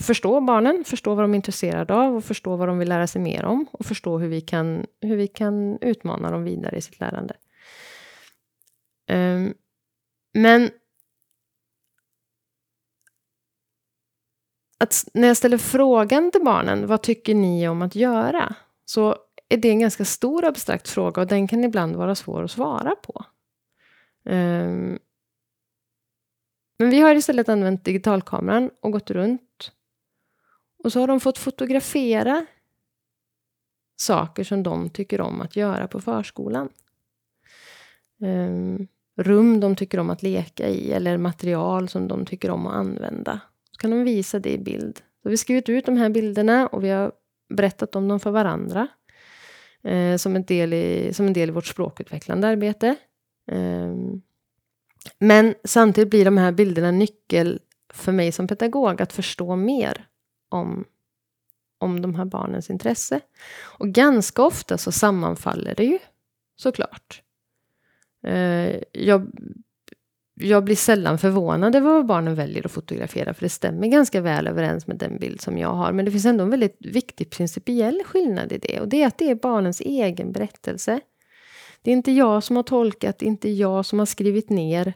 förstå 0.00 0.40
barnen, 0.40 0.84
förstå 0.84 1.14
vad 1.14 1.24
de 1.24 1.30
är 1.30 1.36
intresserade 1.36 1.94
av 1.94 2.16
och 2.16 2.24
förstå 2.24 2.56
vad 2.56 2.68
de 2.68 2.78
vill 2.78 2.88
lära 2.88 3.06
sig 3.06 3.22
mer 3.22 3.44
om 3.44 3.66
och 3.72 3.86
förstå 3.86 4.18
hur 4.18 4.28
vi 4.28 4.40
kan, 4.40 4.86
hur 5.00 5.16
vi 5.16 5.26
kan 5.26 5.78
utmana 5.80 6.30
dem 6.30 6.44
vidare 6.44 6.76
i 6.76 6.80
sitt 6.80 7.00
lärande. 7.00 7.36
Ehm, 9.08 9.54
men 10.34 10.70
att 14.78 15.04
när 15.14 15.28
jag 15.28 15.36
ställer 15.36 15.58
frågan 15.58 16.30
till 16.30 16.44
barnen, 16.44 16.86
vad 16.86 17.02
tycker 17.02 17.34
ni 17.34 17.68
om 17.68 17.82
att 17.82 17.94
göra? 17.94 18.54
Så 18.84 19.16
är 19.48 19.56
det 19.56 19.70
en 19.70 19.80
ganska 19.80 20.04
stor 20.04 20.44
abstrakt 20.44 20.88
fråga 20.88 21.22
och 21.22 21.28
den 21.28 21.48
kan 21.48 21.64
ibland 21.64 21.96
vara 21.96 22.14
svår 22.14 22.42
att 22.42 22.50
svara 22.50 22.94
på. 22.96 23.24
Ehm, 24.28 24.98
men 26.84 26.90
vi 26.90 27.00
har 27.00 27.14
istället 27.14 27.48
använt 27.48 27.84
digitalkameran 27.84 28.70
och 28.80 28.92
gått 28.92 29.10
runt 29.10 29.72
och 30.84 30.92
så 30.92 31.00
har 31.00 31.06
de 31.06 31.20
fått 31.20 31.38
fotografera 31.38 32.46
saker 33.96 34.44
som 34.44 34.62
de 34.62 34.90
tycker 34.90 35.20
om 35.20 35.40
att 35.40 35.56
göra 35.56 35.88
på 35.88 36.00
förskolan. 36.00 36.68
Um, 38.20 38.88
rum 39.16 39.60
de 39.60 39.76
tycker 39.76 39.98
om 39.98 40.10
att 40.10 40.22
leka 40.22 40.68
i 40.68 40.92
eller 40.92 41.16
material 41.16 41.88
som 41.88 42.08
de 42.08 42.26
tycker 42.26 42.50
om 42.50 42.66
att 42.66 42.74
använda. 42.74 43.40
Så 43.70 43.78
kan 43.78 43.90
de 43.90 44.04
visa 44.04 44.38
det 44.38 44.52
i 44.52 44.58
bild. 44.58 44.96
Så 44.96 45.28
vi 45.28 45.30
har 45.30 45.36
skrivit 45.36 45.68
ut 45.68 45.86
de 45.86 45.96
här 45.96 46.08
bilderna 46.08 46.66
och 46.66 46.84
vi 46.84 46.90
har 46.90 47.12
berättat 47.54 47.96
om 47.96 48.08
dem 48.08 48.20
för 48.20 48.30
varandra. 48.30 48.88
Eh, 49.82 50.16
som, 50.16 50.36
en 50.36 50.44
del 50.44 50.72
i, 50.72 51.10
som 51.12 51.26
en 51.26 51.32
del 51.32 51.48
i 51.48 51.52
vårt 51.52 51.66
språkutvecklande 51.66 52.48
arbete. 52.48 52.96
Eh, 53.50 53.94
men 55.18 55.54
samtidigt 55.64 56.10
blir 56.10 56.24
de 56.24 56.36
här 56.36 56.52
bilderna 56.52 56.90
nyckel 56.90 57.60
för 57.92 58.12
mig 58.12 58.32
som 58.32 58.46
pedagog 58.46 59.02
att 59.02 59.12
förstå 59.12 59.56
mer 59.56 60.06
om, 60.48 60.84
om 61.78 62.02
de 62.02 62.14
här 62.14 62.24
barnens 62.24 62.70
intresse. 62.70 63.20
Och 63.78 63.88
ganska 63.88 64.42
ofta 64.42 64.78
så 64.78 64.92
sammanfaller 64.92 65.74
det 65.74 65.84
ju, 65.84 65.98
såklart. 66.56 67.22
Eh, 68.26 68.80
jag, 68.92 69.30
jag 70.34 70.64
blir 70.64 70.76
sällan 70.76 71.18
förvånad 71.18 71.76
över 71.76 71.90
vad 71.90 72.06
barnen 72.06 72.34
väljer 72.34 72.66
att 72.66 72.72
fotografera, 72.72 73.34
för 73.34 73.42
det 73.42 73.48
stämmer 73.48 73.88
ganska 73.88 74.20
väl 74.20 74.46
överens 74.46 74.86
med 74.86 74.96
den 74.96 75.18
bild 75.18 75.40
som 75.40 75.58
jag 75.58 75.74
har. 75.74 75.92
Men 75.92 76.04
det 76.04 76.10
finns 76.10 76.26
ändå 76.26 76.44
en 76.44 76.50
väldigt 76.50 76.76
viktig 76.80 77.30
principiell 77.30 78.02
skillnad 78.04 78.52
i 78.52 78.58
det, 78.58 78.80
och 78.80 78.88
det 78.88 79.02
är 79.02 79.06
att 79.06 79.18
det 79.18 79.30
är 79.30 79.34
barnens 79.34 79.80
egen 79.80 80.32
berättelse. 80.32 81.00
Det 81.84 81.90
är 81.90 81.92
inte 81.92 82.12
jag 82.12 82.42
som 82.42 82.56
har 82.56 82.62
tolkat, 82.62 83.18
det 83.18 83.26
är 83.26 83.28
inte 83.28 83.50
jag 83.50 83.86
som 83.86 83.98
har 83.98 84.06
skrivit 84.06 84.50
ner, 84.50 84.94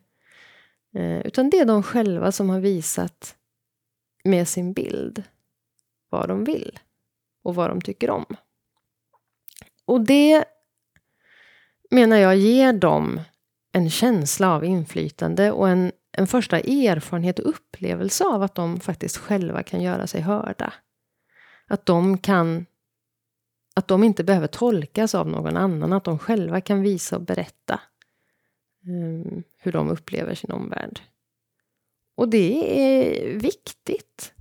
eh, 0.94 1.20
utan 1.26 1.50
det 1.50 1.58
är 1.58 1.64
de 1.64 1.82
själva 1.82 2.32
som 2.32 2.50
har 2.50 2.60
visat 2.60 3.36
med 4.24 4.48
sin 4.48 4.72
bild 4.72 5.22
vad 6.08 6.28
de 6.28 6.44
vill 6.44 6.78
och 7.42 7.54
vad 7.54 7.70
de 7.70 7.80
tycker 7.80 8.10
om. 8.10 8.24
Och 9.84 10.00
det 10.00 10.44
menar 11.90 12.16
jag 12.16 12.36
ger 12.36 12.72
dem 12.72 13.20
en 13.72 13.90
känsla 13.90 14.54
av 14.54 14.64
inflytande 14.64 15.52
och 15.52 15.68
en, 15.68 15.92
en 16.12 16.26
första 16.26 16.58
erfarenhet 16.58 17.38
och 17.38 17.48
upplevelse 17.48 18.24
av 18.24 18.42
att 18.42 18.54
de 18.54 18.80
faktiskt 18.80 19.16
själva 19.16 19.62
kan 19.62 19.82
göra 19.82 20.06
sig 20.06 20.20
hörda. 20.20 20.72
Att 21.66 21.86
de 21.86 22.18
kan 22.18 22.66
att 23.78 23.88
de 23.88 24.04
inte 24.04 24.24
behöver 24.24 24.46
tolkas 24.46 25.14
av 25.14 25.28
någon 25.28 25.56
annan, 25.56 25.92
att 25.92 26.04
de 26.04 26.18
själva 26.18 26.60
kan 26.60 26.82
visa 26.82 27.16
och 27.16 27.22
berätta 27.22 27.80
um, 28.86 29.42
hur 29.56 29.72
de 29.72 29.90
upplever 29.90 30.34
sin 30.34 30.50
omvärld. 30.50 31.00
Och 32.14 32.28
det 32.28 32.80
är 32.80 33.38
viktigt. 33.38 34.32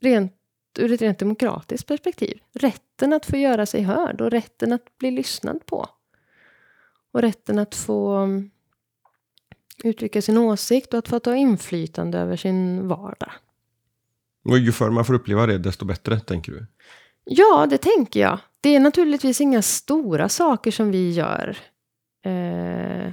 Rent, 0.00 0.32
ur 0.78 0.92
ett 0.92 1.02
rent 1.02 1.18
demokratiskt 1.18 1.88
perspektiv. 1.88 2.40
Rätten 2.52 3.12
att 3.12 3.26
få 3.26 3.36
göra 3.36 3.66
sig 3.66 3.82
hörd 3.82 4.20
och 4.20 4.30
rätten 4.30 4.72
att 4.72 4.98
bli 4.98 5.10
lyssnad 5.10 5.66
på. 5.66 5.88
Och 7.12 7.22
rätten 7.22 7.58
att 7.58 7.74
få 7.74 8.16
ehm, 8.16 8.50
uttrycka 9.84 10.22
sin 10.22 10.38
åsikt 10.38 10.92
och 10.92 10.98
att 10.98 11.08
få 11.08 11.20
ta 11.20 11.36
inflytande 11.36 12.18
över 12.18 12.36
sin 12.36 12.88
vardag. 12.88 13.32
Och 14.44 14.58
ju 14.58 14.72
förr 14.72 14.90
man 14.90 15.04
får 15.04 15.14
uppleva 15.14 15.46
det, 15.46 15.58
desto 15.58 15.84
bättre, 15.84 16.20
tänker 16.20 16.52
du? 16.52 16.66
Ja, 17.24 17.66
det 17.70 17.78
tänker 17.78 18.20
jag. 18.20 18.38
Det 18.60 18.76
är 18.76 18.80
naturligtvis 18.80 19.40
inga 19.40 19.62
stora 19.62 20.28
saker 20.28 20.70
som 20.70 20.90
vi 20.90 21.10
gör. 21.10 21.56
Eh, 22.24 23.12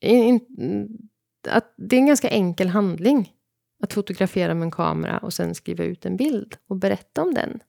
in, 0.00 0.40
att 1.48 1.74
det 1.76 1.96
är 1.96 2.00
en 2.00 2.06
ganska 2.06 2.28
enkel 2.28 2.68
handling 2.68 3.32
att 3.82 3.92
fotografera 3.92 4.54
med 4.54 4.62
en 4.62 4.70
kamera 4.70 5.18
och 5.18 5.32
sen 5.32 5.54
skriva 5.54 5.84
ut 5.84 6.06
en 6.06 6.16
bild 6.16 6.56
och 6.68 6.76
berätta 6.76 7.22
om 7.22 7.34
den. 7.34 7.60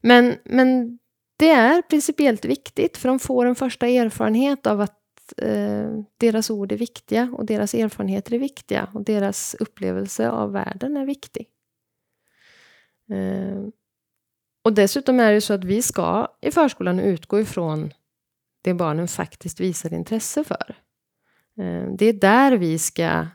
Men, 0.00 0.34
men 0.44 0.98
det 1.36 1.50
är 1.50 1.82
principiellt 1.82 2.44
viktigt 2.44 2.96
för 2.96 3.08
de 3.08 3.18
får 3.18 3.46
en 3.46 3.54
första 3.54 3.86
erfarenhet 3.86 4.66
av 4.66 4.80
att 4.80 4.98
eh, 5.36 5.98
deras 6.16 6.50
ord 6.50 6.72
är 6.72 6.76
viktiga 6.76 7.34
och 7.36 7.46
deras 7.46 7.74
erfarenheter 7.74 8.34
är 8.34 8.38
viktiga 8.38 8.88
och 8.94 9.04
deras 9.04 9.56
upplevelse 9.60 10.30
av 10.30 10.52
världen 10.52 10.96
är 10.96 11.06
viktig. 11.06 11.46
Eh, 13.12 13.68
och 14.62 14.72
dessutom 14.72 15.20
är 15.20 15.32
det 15.32 15.40
så 15.40 15.52
att 15.52 15.64
vi 15.64 15.82
ska 15.82 16.28
i 16.40 16.50
förskolan 16.50 17.00
utgå 17.00 17.40
ifrån 17.40 17.92
det 18.62 18.74
barnen 18.74 19.08
faktiskt 19.08 19.60
visar 19.60 19.94
intresse 19.94 20.44
för. 20.44 20.74
Eh, 21.58 21.88
det 21.98 22.06
är 22.06 22.12
där 22.12 22.52
vi 22.52 22.78
ska 22.78 23.26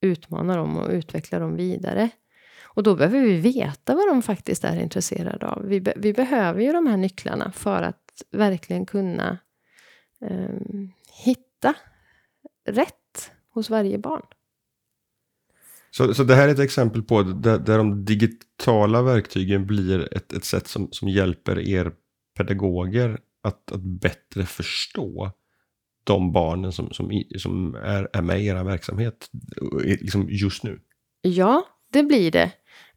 utmana 0.00 0.56
dem 0.56 0.76
och 0.76 0.90
utveckla 0.90 1.38
dem 1.38 1.56
vidare. 1.56 2.10
Och 2.64 2.82
då 2.82 2.96
behöver 2.96 3.20
vi 3.20 3.36
veta 3.36 3.94
vad 3.94 4.08
de 4.08 4.22
faktiskt 4.22 4.64
är 4.64 4.80
intresserade 4.80 5.46
av. 5.46 5.62
Vi, 5.66 5.80
be 5.80 5.94
vi 5.96 6.12
behöver 6.12 6.60
ju 6.60 6.72
de 6.72 6.86
här 6.86 6.96
nycklarna 6.96 7.52
för 7.52 7.82
att 7.82 8.22
verkligen 8.30 8.86
kunna 8.86 9.38
eh, 10.20 10.54
hitta 11.24 11.74
rätt 12.64 13.32
hos 13.50 13.70
varje 13.70 13.98
barn. 13.98 14.22
Så, 15.90 16.14
så 16.14 16.24
det 16.24 16.34
här 16.34 16.48
är 16.48 16.52
ett 16.52 16.58
exempel 16.58 17.02
på 17.02 17.22
där, 17.22 17.58
där 17.58 17.78
de 17.78 18.04
digitala 18.04 19.02
verktygen 19.02 19.66
blir 19.66 20.16
ett, 20.16 20.32
ett 20.32 20.44
sätt 20.44 20.66
som, 20.68 20.88
som 20.92 21.08
hjälper 21.08 21.68
er 21.68 21.92
pedagoger 22.36 23.18
att, 23.42 23.72
att 23.72 23.82
bättre 23.82 24.46
förstå 24.46 25.32
de 26.04 26.32
barnen 26.32 26.72
som, 26.72 26.92
som, 26.92 27.24
som 27.38 27.74
är, 27.74 28.08
är 28.12 28.22
med 28.22 28.42
i 28.42 28.46
er 28.46 28.64
verksamhet 28.64 29.30
liksom 29.84 30.26
just 30.30 30.62
nu? 30.62 30.80
Ja, 31.22 31.66
det 31.92 32.02
blir 32.02 32.30
det. 32.30 32.52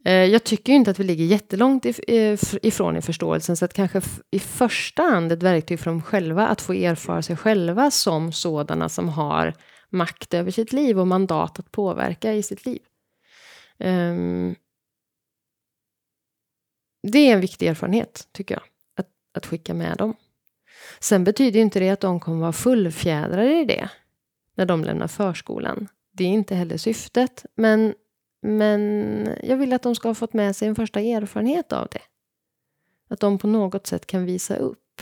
Eh, 0.06 0.14
jag 0.14 0.44
tycker 0.44 0.74
inte 0.74 0.92
att 0.92 1.00
vi 1.00 1.04
ligger 1.04 1.26
jättelångt 1.26 1.86
eh, 1.86 2.40
ifrån 2.62 2.98
i 2.98 3.02
förståelsen, 3.02 3.58
så 3.58 3.66
att 3.66 3.74
kanske 3.74 4.02
i 4.32 4.40
första 4.40 5.04
hand 5.04 5.32
ett 5.32 5.44
verktyg 5.44 5.80
för 5.80 5.92
dem 5.92 6.02
själva 6.02 6.48
att 6.48 6.62
få 6.62 6.74
erfara 6.74 7.22
sig 7.22 7.36
själva 7.36 7.92
som 7.92 8.32
sådana 8.32 8.90
som 8.90 9.10
har 9.10 9.54
makt 9.94 10.34
över 10.34 10.52
sitt 10.52 10.74
liv 10.74 11.00
och 11.00 11.08
mandat 11.08 11.60
att 11.60 11.72
påverka 11.72 12.34
i 12.34 12.44
sitt 12.44 12.66
liv. 12.66 12.82
Um, 13.78 14.56
det 17.04 17.20
är 17.20 17.34
en 17.34 17.42
viktig 17.42 17.68
erfarenhet, 17.68 18.28
tycker 18.32 18.56
jag, 18.56 18.64
att, 18.96 19.10
att 19.34 19.46
skicka 19.46 19.74
med 19.74 19.98
dem. 19.98 20.16
Sen 21.00 21.24
betyder 21.24 21.60
inte 21.60 21.80
det 21.80 21.90
att 21.90 22.00
de 22.00 22.20
kommer 22.20 22.40
vara 22.40 22.54
fullfjädrade 22.54 23.60
i 23.60 23.66
det 23.66 23.90
när 24.56 24.66
de 24.66 24.84
lämnar 24.84 25.08
förskolan. 25.08 25.88
Det 26.12 26.24
är 26.24 26.28
inte 26.28 26.56
heller 26.56 26.78
syftet, 26.78 27.46
men, 27.56 27.94
men 28.42 29.30
jag 29.44 29.58
vill 29.58 29.74
att 29.74 29.84
de 29.84 29.96
ska 29.96 30.10
ha 30.10 30.16
fått 30.16 30.34
med 30.34 30.56
sig 30.56 30.68
en 30.68 30.76
första 30.76 31.00
erfarenhet 31.00 31.74
av 31.74 31.88
det. 31.92 32.02
Att 33.10 33.20
de 33.20 33.38
på 33.38 33.48
något 33.48 33.88
sätt 33.88 34.06
kan 34.06 34.26
visa 34.26 34.56
upp 34.56 35.02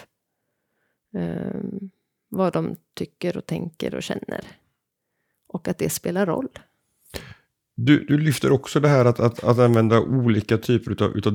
um, 1.13 1.89
vad 2.29 2.53
de 2.53 2.75
tycker 2.93 3.37
och 3.37 3.45
tänker 3.45 3.95
och 3.95 4.03
känner. 4.03 4.45
Och 5.51 5.67
att 5.67 5.77
det 5.77 5.89
spelar 5.89 6.25
roll. 6.25 6.47
Du, 7.75 8.05
du 8.05 8.17
lyfter 8.17 8.51
också 8.51 8.79
det 8.79 8.87
här 8.87 9.05
att, 9.05 9.19
att, 9.19 9.43
att 9.43 9.59
använda 9.59 9.99
olika 9.99 10.57
typer 10.57 10.91
utav, 10.91 11.17
utav 11.17 11.33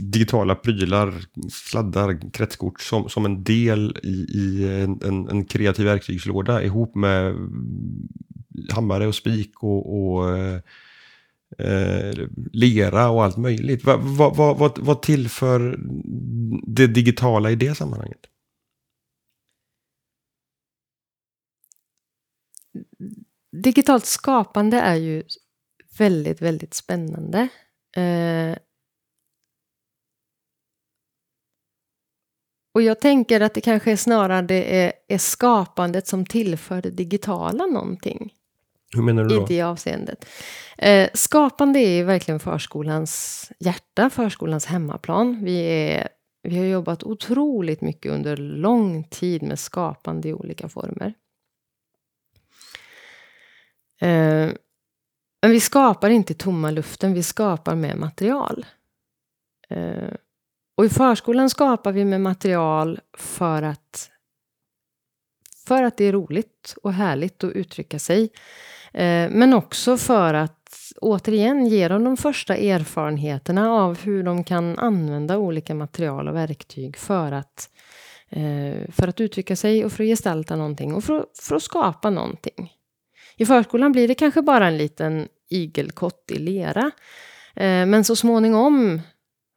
digitala 0.00 0.54
prylar, 0.54 1.14
sladdar, 1.50 2.32
kretskort 2.32 2.80
som, 2.80 3.08
som 3.08 3.24
en 3.24 3.44
del 3.44 3.98
i, 4.02 4.26
i 4.38 4.68
en, 4.82 5.00
en, 5.04 5.28
en, 5.28 5.44
kreativ 5.44 5.86
verktygslåda 5.86 6.62
ihop 6.62 6.94
med 6.94 7.34
hammare 8.72 9.06
och 9.06 9.14
spik 9.14 9.62
och, 9.62 10.12
och 10.14 10.38
eh, 10.38 10.60
eh 11.58 12.14
lera 12.52 13.10
och 13.10 13.24
allt 13.24 13.36
möjligt. 13.36 13.84
Vad, 13.84 14.00
va, 14.00 14.30
va, 14.30 14.54
va, 14.54 14.74
vad 14.76 15.02
tillför 15.02 15.78
det 16.66 16.86
digitala 16.86 17.50
i 17.50 17.56
det 17.56 17.74
sammanhanget? 17.74 18.20
Digitalt 23.52 24.06
skapande 24.06 24.76
är 24.76 24.94
ju 24.94 25.22
väldigt, 25.98 26.42
väldigt 26.42 26.74
spännande. 26.74 27.48
Eh, 27.96 28.58
Och 32.74 32.82
jag 32.82 33.00
tänker 33.00 33.40
att 33.40 33.54
det 33.54 33.60
kanske 33.60 33.92
är 33.92 33.96
snarare 33.96 34.42
det 34.42 34.80
är, 34.84 34.92
är 35.08 35.18
skapandet 35.18 36.06
som 36.06 36.26
tillför 36.26 36.82
det 36.82 36.90
digitala 36.90 37.66
någonting. 37.66 38.32
Hur 38.94 39.02
menar 39.02 39.24
du 39.24 39.36
då? 39.36 39.42
I 39.42 39.44
det 39.48 39.62
avseendet. 39.62 40.26
Eh, 40.78 41.08
skapande 41.14 41.80
är 41.80 42.04
verkligen 42.04 42.40
förskolans 42.40 43.50
hjärta, 43.58 44.10
förskolans 44.10 44.66
hemmaplan. 44.66 45.44
Vi, 45.44 45.58
är, 45.58 46.08
vi 46.42 46.58
har 46.58 46.64
jobbat 46.64 47.02
otroligt 47.02 47.80
mycket 47.80 48.12
under 48.12 48.36
lång 48.36 49.04
tid 49.04 49.42
med 49.42 49.58
skapande 49.58 50.28
i 50.28 50.34
olika 50.34 50.68
former. 50.68 51.14
Eh, 54.04 54.52
men 55.42 55.50
vi 55.50 55.60
skapar 55.60 56.10
inte 56.10 56.32
i 56.32 56.36
tomma 56.36 56.70
luften, 56.70 57.14
vi 57.14 57.22
skapar 57.22 57.74
med 57.74 57.96
material. 57.96 58.66
Eh, 59.70 60.14
och 60.76 60.84
i 60.84 60.88
förskolan 60.88 61.50
skapar 61.50 61.92
vi 61.92 62.04
med 62.04 62.20
material 62.20 63.00
för 63.18 63.62
att, 63.62 64.10
för 65.66 65.82
att 65.82 65.96
det 65.96 66.04
är 66.04 66.12
roligt 66.12 66.74
och 66.82 66.92
härligt 66.92 67.44
att 67.44 67.52
uttrycka 67.52 67.98
sig. 67.98 68.22
Eh, 68.92 69.30
men 69.30 69.54
också 69.54 69.96
för 69.96 70.34
att 70.34 70.92
återigen 71.00 71.66
ge 71.66 71.88
dem 71.88 72.04
de 72.04 72.16
första 72.16 72.56
erfarenheterna 72.56 73.72
av 73.72 73.98
hur 73.98 74.22
de 74.22 74.44
kan 74.44 74.78
använda 74.78 75.38
olika 75.38 75.74
material 75.74 76.28
och 76.28 76.34
verktyg 76.34 76.96
för 76.96 77.32
att, 77.32 77.70
eh, 78.28 78.90
för 78.92 79.08
att 79.08 79.20
uttrycka 79.20 79.56
sig 79.56 79.84
och 79.84 79.92
för 79.92 80.04
att 80.04 80.08
gestalta 80.08 80.56
någonting 80.56 80.94
och 80.94 81.04
för, 81.04 81.26
för 81.42 81.56
att 81.56 81.62
skapa 81.62 82.10
någonting. 82.10 82.72
I 83.36 83.46
förskolan 83.46 83.92
blir 83.92 84.08
det 84.08 84.14
kanske 84.14 84.42
bara 84.42 84.66
en 84.66 84.76
liten 84.76 85.28
igelkott 85.50 86.30
i 86.30 86.38
lera. 86.38 86.90
Eh, 87.56 87.86
men 87.86 88.04
så 88.04 88.16
småningom 88.16 89.00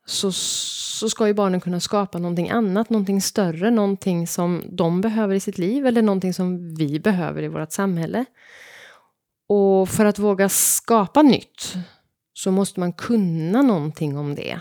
så, 0.06 0.32
så 0.32 1.10
ska 1.10 1.28
ju 1.28 1.34
barnen 1.34 1.62
kunna 1.62 1.80
skapa 1.80 2.20
någonting 2.20 2.50
annat, 2.50 2.90
någonting 2.90 3.22
större, 3.22 3.72
någonting 3.72 4.28
som 4.28 4.64
de 4.72 5.02
behöver 5.02 5.36
i 5.36 5.40
sitt 5.40 5.58
liv 5.58 5.88
eller 5.88 6.02
någonting 6.02 6.34
som 6.34 6.76
vi 6.76 7.00
behöver 7.00 7.44
i 7.44 7.48
vårt 7.48 7.72
samhälle. 7.72 8.26
Och 9.50 9.90
för 9.90 10.06
att 10.06 10.20
våga 10.20 10.50
skapa 10.50 11.22
nytt 11.22 11.74
så 12.34 12.52
måste 12.52 12.80
man 12.80 12.94
kunna 12.94 13.62
någonting 13.62 14.18
om 14.18 14.36
det. 14.36 14.60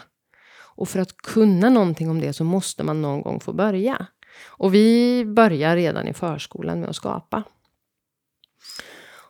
Och 0.76 0.88
för 0.88 0.98
att 1.00 1.16
kunna 1.16 1.70
någonting 1.70 2.10
om 2.10 2.20
det 2.20 2.32
så 2.32 2.44
måste 2.44 2.84
man 2.84 3.02
någon 3.02 3.22
gång 3.22 3.40
få 3.40 3.52
börja. 3.52 4.06
Och 4.46 4.74
vi 4.74 5.24
börjar 5.24 5.76
redan 5.76 6.08
i 6.08 6.12
förskolan 6.12 6.80
med 6.80 6.88
att 6.88 6.96
skapa. 6.96 7.42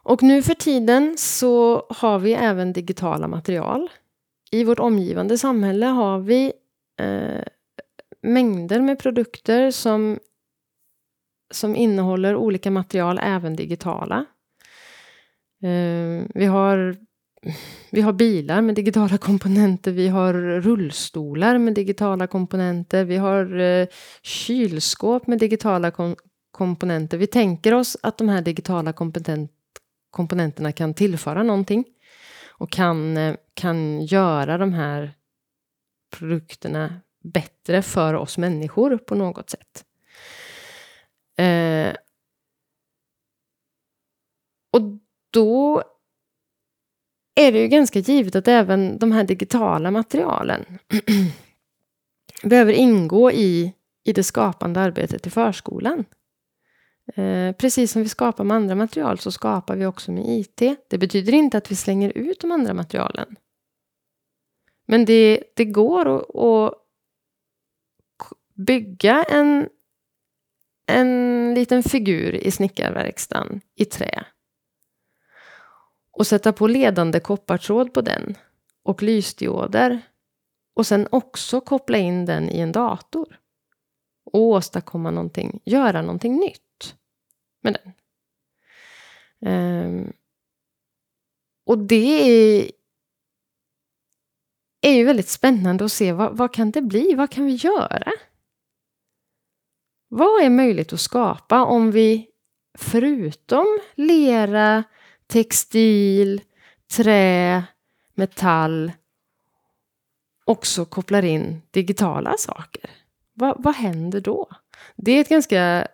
Och 0.07 0.23
nu 0.23 0.43
för 0.43 0.55
tiden 0.55 1.15
så 1.19 1.87
har 1.89 2.19
vi 2.19 2.33
även 2.33 2.73
digitala 2.73 3.29
material. 3.29 3.91
I 4.51 4.65
vårt 4.65 4.79
omgivande 4.79 5.39
samhälle 5.39 5.87
har 5.87 6.19
vi 6.19 6.53
eh, 7.01 7.43
mängder 8.23 8.81
med 8.81 8.99
produkter 8.99 9.71
som, 9.71 10.19
som 11.51 11.77
innehåller 11.77 12.37
olika 12.37 12.71
material, 12.71 13.21
även 13.23 13.57
digitala. 13.57 14.25
Eh, 15.63 16.27
vi 16.35 16.47
har 16.47 16.97
vi 17.91 18.01
har 18.01 18.13
bilar 18.13 18.61
med 18.61 18.75
digitala 18.75 19.19
komponenter, 19.19 19.93
vi 19.93 20.09
har 20.09 20.33
rullstolar 20.61 21.59
med 21.59 21.75
digitala 21.75 22.27
komponenter, 22.27 23.05
vi 23.05 23.17
har 23.17 23.61
eh, 23.61 23.87
kylskåp 24.23 25.27
med 25.27 25.39
digitala 25.39 25.91
kom 25.91 26.17
komponenter. 26.51 27.19
Vi 27.19 27.27
tänker 27.27 27.75
oss 27.75 27.97
att 28.03 28.19
de 28.19 28.29
här 28.29 28.43
digitala 28.43 28.93
komponenterna 28.93 29.56
komponenterna 30.17 30.73
kan 30.73 30.95
tillföra 30.95 31.43
någonting 31.43 31.85
och 32.49 32.71
kan, 32.71 33.17
eh, 33.17 33.37
kan 33.55 34.03
göra 34.03 34.59
de 34.59 34.73
här 34.73 35.15
produkterna 36.17 37.01
bättre 37.25 37.83
för 37.83 38.15
oss 38.15 38.39
människor 38.39 38.99
på 38.99 39.15
något 39.15 39.51
sätt. 39.51 39.85
Eh, 41.39 41.97
och 44.73 44.83
då 45.31 45.83
är 47.35 47.53
det 47.53 47.59
ju 47.59 47.69
ganska 47.69 47.99
givet 47.99 48.37
att 48.37 48.49
även 48.49 48.99
de 48.99 49.13
här 49.13 49.25
digitala 49.25 49.91
materialen 49.91 50.65
behöver 52.43 52.73
ingå 52.73 53.33
i, 53.33 53.73
i 54.05 54.13
det 54.13 54.25
skapande 54.25 54.81
arbetet 54.81 55.27
i 55.27 55.31
förskolan. 55.31 56.05
Eh, 57.15 57.53
precis 57.53 57.93
som 57.93 58.03
vi 58.03 58.09
skapar 58.09 58.45
med 58.45 58.57
andra 58.57 58.75
material 58.75 59.19
så 59.19 59.33
skapar 59.33 59.77
vi 59.77 59.87
också 59.87 60.13
med 60.13 60.25
IT. 60.29 60.63
Det 60.89 60.99
betyder 60.99 61.33
inte 61.33 61.59
att 61.59 61.71
vi 61.71 61.77
slänger 61.77 62.19
ut 62.19 62.41
de 62.41 62.53
andra 62.53 62.75
materialen. 62.75 63.37
Men 64.87 65.05
det, 65.05 65.43
det 65.57 65.65
går 65.65 66.17
att, 66.17 66.37
att 66.37 66.75
bygga 68.55 69.23
en, 69.23 69.69
en 70.87 71.55
liten 71.55 71.83
figur 71.83 72.35
i 72.35 72.51
snickarverkstan 72.51 73.61
i 73.75 73.85
trä 73.85 74.25
och 76.11 76.27
sätta 76.27 76.53
på 76.53 76.67
ledande 76.67 77.21
koppartråd 77.21 77.95
på 77.95 78.01
den 78.01 78.35
och 78.83 79.03
lysdioder 79.03 80.01
och 80.75 80.87
sen 80.87 81.09
också 81.11 81.61
koppla 81.61 81.99
in 81.99 82.27
den 82.27 82.51
i 82.51 82.61
en 82.61 82.73
dator 82.73 83.41
och 84.25 84.41
åstadkomma 84.41 85.11
någonting, 85.11 85.61
göra 85.65 86.03
någonting 86.03 86.37
nytt 86.37 86.66
med 87.67 87.79
den. 87.83 87.93
Um, 89.41 90.13
och 91.67 91.79
det 91.79 92.31
är, 92.31 92.71
är 94.81 94.95
ju 94.95 95.05
väldigt 95.05 95.29
spännande 95.29 95.85
att 95.85 95.93
se 95.93 96.13
vad, 96.13 96.37
vad 96.37 96.55
kan 96.55 96.71
det 96.71 96.83
bli, 96.83 97.15
vad 97.15 97.31
kan 97.31 97.47
vi 97.47 97.55
göra? 97.55 98.13
Vad 100.09 100.45
är 100.45 100.51
möjligt 100.51 100.93
att 100.93 101.01
skapa 101.01 101.65
om 101.65 101.91
vi 101.91 102.29
förutom 102.79 103.79
lera, 103.95 104.85
textil, 105.27 106.41
trä, 106.97 107.65
metall 108.15 108.93
också 110.45 110.85
kopplar 110.85 111.25
in 111.25 111.63
digitala 111.71 112.35
saker. 112.39 112.91
Va, 113.35 113.57
vad 113.59 113.75
händer 113.75 114.21
då? 114.21 114.49
Det 114.97 115.13
är 115.13 115.21
ett 115.21 115.29
ganska 115.29 115.89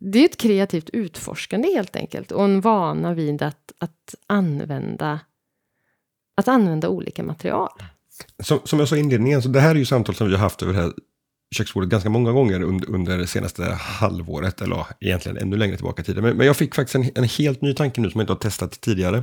det 0.00 0.18
är 0.18 0.24
ett 0.24 0.36
kreativt 0.36 0.90
utforskande 0.90 1.68
helt 1.74 1.96
enkelt 1.96 2.32
och 2.32 2.44
en 2.44 2.60
vana 2.60 3.14
vid 3.14 3.42
att, 3.42 3.72
att, 3.78 4.14
använda, 4.26 5.20
att 6.36 6.48
använda 6.48 6.88
olika 6.88 7.22
material. 7.22 7.70
Som, 8.42 8.60
som 8.64 8.78
jag 8.78 8.88
sa 8.88 8.96
i 8.96 9.00
inledningen, 9.00 9.42
så 9.42 9.48
det 9.48 9.60
här 9.60 9.70
är 9.70 9.78
ju 9.78 9.84
samtal 9.84 10.14
som 10.14 10.26
vi 10.26 10.32
har 10.32 10.40
haft 10.40 10.62
över 10.62 10.72
det 10.72 10.80
här 10.80 10.92
köksbordet 11.52 11.90
ganska 11.90 12.10
många 12.10 12.32
gånger 12.32 12.62
under, 12.62 12.90
under 12.90 13.18
det 13.18 13.26
senaste 13.26 13.64
halvåret, 13.80 14.60
eller 14.60 14.86
egentligen 15.00 15.38
ännu 15.38 15.56
längre 15.56 15.76
tillbaka 15.76 16.02
i 16.02 16.04
tiden. 16.04 16.24
Men, 16.24 16.36
men, 16.36 16.46
jag 16.46 16.56
fick 16.56 16.74
faktiskt 16.74 16.94
en, 16.94 17.10
en, 17.14 17.24
helt 17.24 17.62
ny 17.62 17.74
tanke 17.74 18.00
nu 18.00 18.10
som 18.10 18.18
jag 18.18 18.24
inte 18.24 18.32
har 18.32 18.38
testat 18.38 18.80
tidigare. 18.80 19.22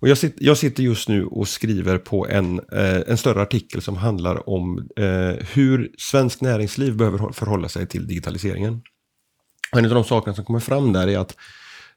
Och 0.00 0.08
jag, 0.08 0.18
sit, 0.18 0.36
jag 0.38 0.56
sitter 0.56 0.82
just 0.82 1.08
nu 1.08 1.24
och 1.24 1.48
skriver 1.48 1.98
på 1.98 2.28
en, 2.28 2.60
eh, 2.72 3.02
en 3.06 3.16
större 3.16 3.42
artikel 3.42 3.82
som 3.82 3.96
handlar 3.96 4.48
om 4.48 4.88
eh, 4.96 5.46
hur 5.52 5.90
svensk 5.98 6.40
näringsliv 6.40 6.96
behöver 6.96 7.32
förhålla 7.32 7.68
sig 7.68 7.86
till 7.86 8.06
digitaliseringen. 8.06 8.82
En 9.76 9.84
av 9.84 9.90
de 9.90 10.04
sakerna 10.04 10.34
som 10.34 10.44
kommer 10.44 10.60
fram 10.60 10.92
där 10.92 11.08
är 11.08 11.18
att 11.18 11.36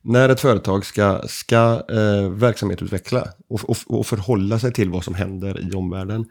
när 0.05 0.29
ett 0.29 0.39
företag 0.39 0.85
ska, 0.85 1.21
ska 1.27 1.83
eh, 1.89 2.29
verksamhetsutveckla 2.29 3.27
och, 3.49 3.69
och, 3.69 3.77
och, 3.87 4.05
förhålla 4.05 4.59
sig 4.59 4.73
till 4.73 4.89
vad 4.89 5.03
som 5.03 5.13
händer 5.13 5.71
i 5.71 5.75
omvärlden 5.75 6.25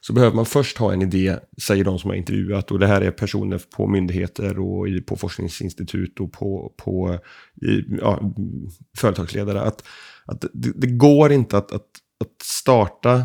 så 0.00 0.12
behöver 0.12 0.36
man 0.36 0.46
först 0.46 0.78
ha 0.78 0.92
en 0.92 1.02
idé, 1.02 1.36
säger 1.62 1.84
de 1.84 1.98
som 1.98 2.10
har 2.10 2.16
intervjuat. 2.16 2.70
Och 2.70 2.78
det 2.78 2.86
här 2.86 3.00
är 3.00 3.10
personer 3.10 3.60
på 3.76 3.86
myndigheter 3.86 4.58
och 4.58 4.88
i, 4.88 5.00
på 5.00 5.16
forskningsinstitut 5.16 6.20
och 6.20 6.32
på, 6.32 6.72
på 6.76 7.18
i, 7.62 7.96
ja, 8.00 8.20
företagsledare. 8.98 9.60
Att, 9.60 9.84
att 10.26 10.44
det, 10.52 10.72
det 10.74 10.86
går 10.86 11.32
inte 11.32 11.58
att, 11.58 11.72
att, 11.72 11.86
att 12.20 12.42
starta 12.42 13.24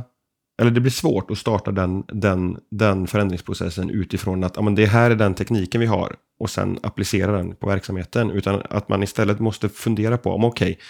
eller 0.61 0.71
det 0.71 0.81
blir 0.81 0.91
svårt 0.91 1.31
att 1.31 1.37
starta 1.37 1.71
den, 1.71 2.03
den, 2.07 2.57
den 2.71 3.07
förändringsprocessen 3.07 3.89
utifrån 3.89 4.43
att 4.43 4.55
ja, 4.55 4.61
men 4.61 4.75
det 4.75 4.85
här 4.85 5.11
är 5.11 5.15
den 5.15 5.33
tekniken 5.33 5.81
vi 5.81 5.87
har 5.87 6.15
och 6.39 6.49
sen 6.49 6.79
applicera 6.83 7.31
den 7.31 7.55
på 7.55 7.67
verksamheten. 7.67 8.31
Utan 8.31 8.61
att 8.69 8.89
man 8.89 9.03
istället 9.03 9.39
måste 9.39 9.69
fundera 9.69 10.17
på 10.17 10.31
om 10.31 10.43
okej, 10.43 10.71
okay, 10.71 10.81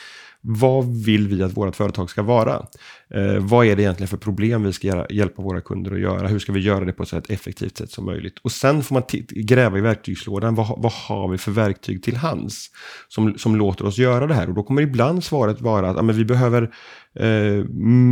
vad 0.45 1.03
vill 1.05 1.27
vi 1.27 1.43
att 1.43 1.57
vårt 1.57 1.75
företag 1.75 2.09
ska 2.09 2.21
vara? 2.21 2.65
Eh, 3.13 3.37
vad 3.39 3.65
är 3.65 3.75
det 3.75 3.81
egentligen 3.81 4.07
för 4.07 4.17
problem 4.17 4.63
vi 4.63 4.73
ska 4.73 4.87
göra, 4.87 5.07
hjälpa 5.09 5.41
våra 5.41 5.61
kunder 5.61 5.91
att 5.91 5.99
göra? 5.99 6.27
Hur 6.27 6.39
ska 6.39 6.51
vi 6.51 6.59
göra 6.59 6.85
det 6.85 6.93
på 6.93 7.03
ett 7.03 7.09
så 7.09 7.21
effektivt 7.29 7.77
sätt 7.77 7.91
som 7.91 8.05
möjligt? 8.05 8.39
Och 8.41 8.51
sen 8.51 8.83
får 8.83 8.95
man 8.95 9.03
gräva 9.29 9.77
i 9.77 9.81
verktygslådan. 9.81 10.55
Vad, 10.55 10.81
vad 10.81 10.91
har 10.91 11.27
vi 11.27 11.37
för 11.37 11.51
verktyg 11.51 12.03
till 12.03 12.15
hands 12.15 12.69
som, 13.07 13.37
som 13.37 13.55
låter 13.55 13.85
oss 13.85 13.97
göra 13.97 14.27
det 14.27 14.33
här? 14.33 14.47
Och 14.47 14.53
då 14.53 14.63
kommer 14.63 14.81
ibland 14.81 15.23
svaret 15.23 15.61
vara 15.61 15.89
att 15.89 15.95
ja, 15.95 16.01
men 16.01 16.15
vi 16.15 16.25
behöver 16.25 16.73
eh, 17.19 17.65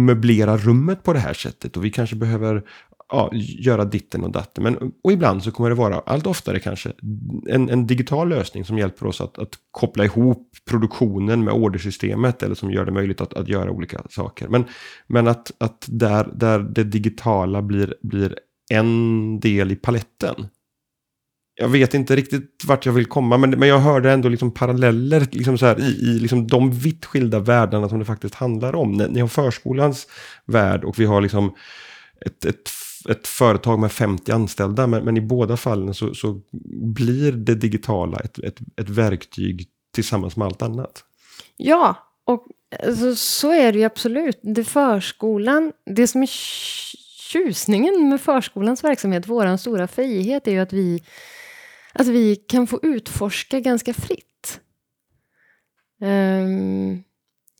möblera 0.05 0.57
rummet 0.57 1.03
på 1.03 1.13
det 1.13 1.19
här 1.19 1.33
sättet 1.33 1.77
och 1.77 1.85
vi 1.85 1.91
kanske 1.91 2.15
behöver 2.15 2.63
ja, 3.11 3.29
göra 3.33 3.85
ditten 3.85 4.23
och 4.23 4.31
datten. 4.31 4.63
Men, 4.63 4.91
och 5.03 5.11
ibland 5.11 5.43
så 5.43 5.51
kommer 5.51 5.69
det 5.69 5.75
vara, 5.75 5.99
allt 5.99 6.27
oftare 6.27 6.59
kanske, 6.59 6.91
en, 7.49 7.69
en 7.69 7.87
digital 7.87 8.29
lösning 8.29 8.65
som 8.65 8.77
hjälper 8.77 9.05
oss 9.05 9.21
att, 9.21 9.39
att, 9.39 9.57
koppla 9.71 10.05
ihop 10.05 10.55
produktionen 10.69 11.43
med 11.43 11.53
ordersystemet 11.53 12.43
eller 12.43 12.55
som 12.55 12.71
gör 12.71 12.85
det 12.85 12.91
möjligt 12.91 13.21
att, 13.21 13.33
att 13.33 13.47
göra 13.47 13.71
olika 13.71 14.01
saker. 14.09 14.47
Men, 14.47 14.65
men 15.07 15.27
att, 15.27 15.51
att 15.57 15.85
där, 15.89 16.29
där 16.33 16.59
det 16.59 16.83
digitala 16.83 17.61
blir, 17.61 17.95
blir 18.01 18.35
en 18.71 19.39
del 19.39 19.71
i 19.71 19.75
paletten. 19.75 20.35
Jag 21.55 21.69
vet 21.69 21.93
inte 21.93 22.15
riktigt 22.15 22.63
vart 22.67 22.85
jag 22.85 22.93
vill 22.93 23.05
komma, 23.05 23.37
men, 23.37 23.49
men 23.49 23.69
jag 23.69 23.79
hörde 23.79 24.11
ändå 24.11 24.29
liksom 24.29 24.51
paralleller 24.51 25.27
liksom 25.31 25.57
så 25.57 25.65
här, 25.65 25.79
i, 25.79 25.83
i 25.83 26.19
liksom 26.19 26.47
de 26.47 26.71
vitt 26.71 27.05
skilda 27.05 27.39
världarna 27.39 27.89
som 27.89 27.99
det 27.99 28.05
faktiskt 28.05 28.35
handlar 28.35 28.75
om. 28.75 28.91
Ni 28.91 29.19
har 29.19 29.27
förskolans 29.27 30.07
värld 30.45 30.83
och 30.83 30.99
vi 30.99 31.05
har 31.05 31.21
liksom 31.21 31.55
ett, 32.25 32.45
ett 32.45 32.69
ett 33.09 33.27
företag 33.27 33.79
med 33.79 33.91
50 33.91 34.31
anställda, 34.31 34.87
men, 34.87 35.03
men 35.03 35.17
i 35.17 35.21
båda 35.21 35.57
fallen 35.57 35.93
så, 35.93 36.13
så, 36.13 36.41
blir 36.95 37.31
det 37.31 37.55
digitala 37.55 38.19
ett, 38.19 38.39
ett, 38.39 38.59
ett 38.77 38.89
verktyg 38.89 39.67
tillsammans 39.93 40.37
med 40.37 40.45
allt 40.45 40.61
annat. 40.61 41.03
Ja, 41.57 41.95
och 42.25 42.47
alltså, 42.87 43.15
så 43.15 43.51
är 43.51 43.71
det 43.71 43.79
ju 43.79 43.85
absolut. 43.85 44.39
Det 44.41 44.63
förskolan, 44.63 45.71
det 45.85 46.07
som 46.07 46.23
är 46.23 46.29
tjusningen 47.31 48.09
med 48.09 48.21
förskolans 48.21 48.83
verksamhet, 48.83 49.27
vår 49.27 49.57
stora 49.57 49.87
frihet, 49.87 50.47
är 50.47 50.51
ju 50.51 50.59
att 50.59 50.73
vi, 50.73 51.03
att 51.93 52.07
vi 52.07 52.35
kan 52.35 52.67
få 52.67 52.79
utforska 52.83 53.59
ganska 53.59 53.93
fritt. 53.93 54.59
Um, 56.01 57.03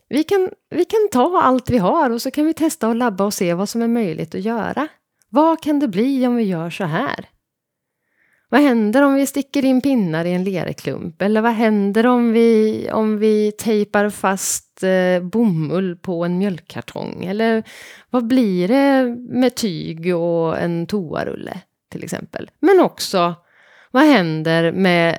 vi, 0.09 0.23
kan, 0.23 0.49
vi 0.69 0.85
kan 0.85 1.09
ta 1.11 1.41
allt 1.41 1.69
vi 1.69 1.77
har 1.77 2.09
och 2.09 2.21
så 2.21 2.31
kan 2.31 2.45
vi 2.45 2.53
testa 2.53 2.87
och 2.87 2.95
labba 2.95 3.25
och 3.25 3.33
se 3.33 3.53
vad 3.53 3.69
som 3.69 3.81
är 3.81 3.87
möjligt 3.87 4.35
att 4.35 4.41
göra. 4.41 4.87
Vad 5.33 5.61
kan 5.61 5.79
det 5.79 5.87
bli 5.87 6.27
om 6.27 6.35
vi 6.35 6.43
gör 6.43 6.69
så 6.69 6.83
här? 6.83 7.29
Vad 8.49 8.61
händer 8.61 9.01
om 9.01 9.15
vi 9.15 9.27
sticker 9.27 9.65
in 9.65 9.81
pinnar 9.81 10.25
i 10.25 10.33
en 10.33 10.43
lerklump? 10.43 11.21
Eller 11.21 11.41
vad 11.41 11.51
händer 11.51 12.05
om 12.05 12.31
vi, 12.31 12.89
om 12.91 13.17
vi 13.17 13.51
tejpar 13.51 14.09
fast 14.09 14.83
eh, 14.83 15.23
bomull 15.23 15.95
på 15.95 16.25
en 16.25 16.37
mjölkkartong? 16.37 17.25
Eller 17.25 17.63
vad 18.09 18.27
blir 18.27 18.67
det 18.67 19.15
med 19.19 19.55
tyg 19.55 20.15
och 20.15 20.59
en 20.59 20.87
toarulle 20.87 21.61
till 21.89 22.03
exempel? 22.03 22.51
Men 22.59 22.79
också, 22.79 23.35
vad 23.91 24.03
händer 24.03 24.71
med 24.71 25.17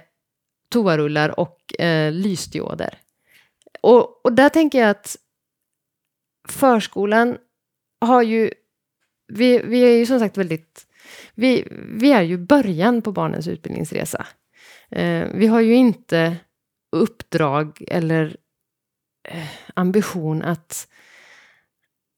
toarullar 0.68 1.40
och 1.40 1.80
eh, 1.80 2.12
lysdioder? 2.12 2.98
Och, 3.80 4.24
och 4.24 4.32
där 4.32 4.48
tänker 4.48 4.80
jag 4.80 4.90
att 4.90 5.16
förskolan 6.48 7.36
har 8.00 8.22
ju... 8.22 8.50
Vi, 9.32 9.62
vi 9.64 9.80
är 9.80 9.98
ju 9.98 10.06
som 10.06 10.18
sagt 10.18 10.38
väldigt 10.38 10.86
vi, 11.34 11.68
vi 11.88 12.12
är 12.12 12.22
ju 12.22 12.38
början 12.38 13.02
på 13.02 13.12
barnens 13.12 13.48
utbildningsresa. 13.48 14.26
Eh, 14.90 15.28
vi 15.34 15.46
har 15.46 15.60
ju 15.60 15.74
inte 15.74 16.36
uppdrag 16.92 17.84
eller 17.88 18.36
eh, 19.28 19.48
ambition 19.74 20.42
att, 20.42 20.88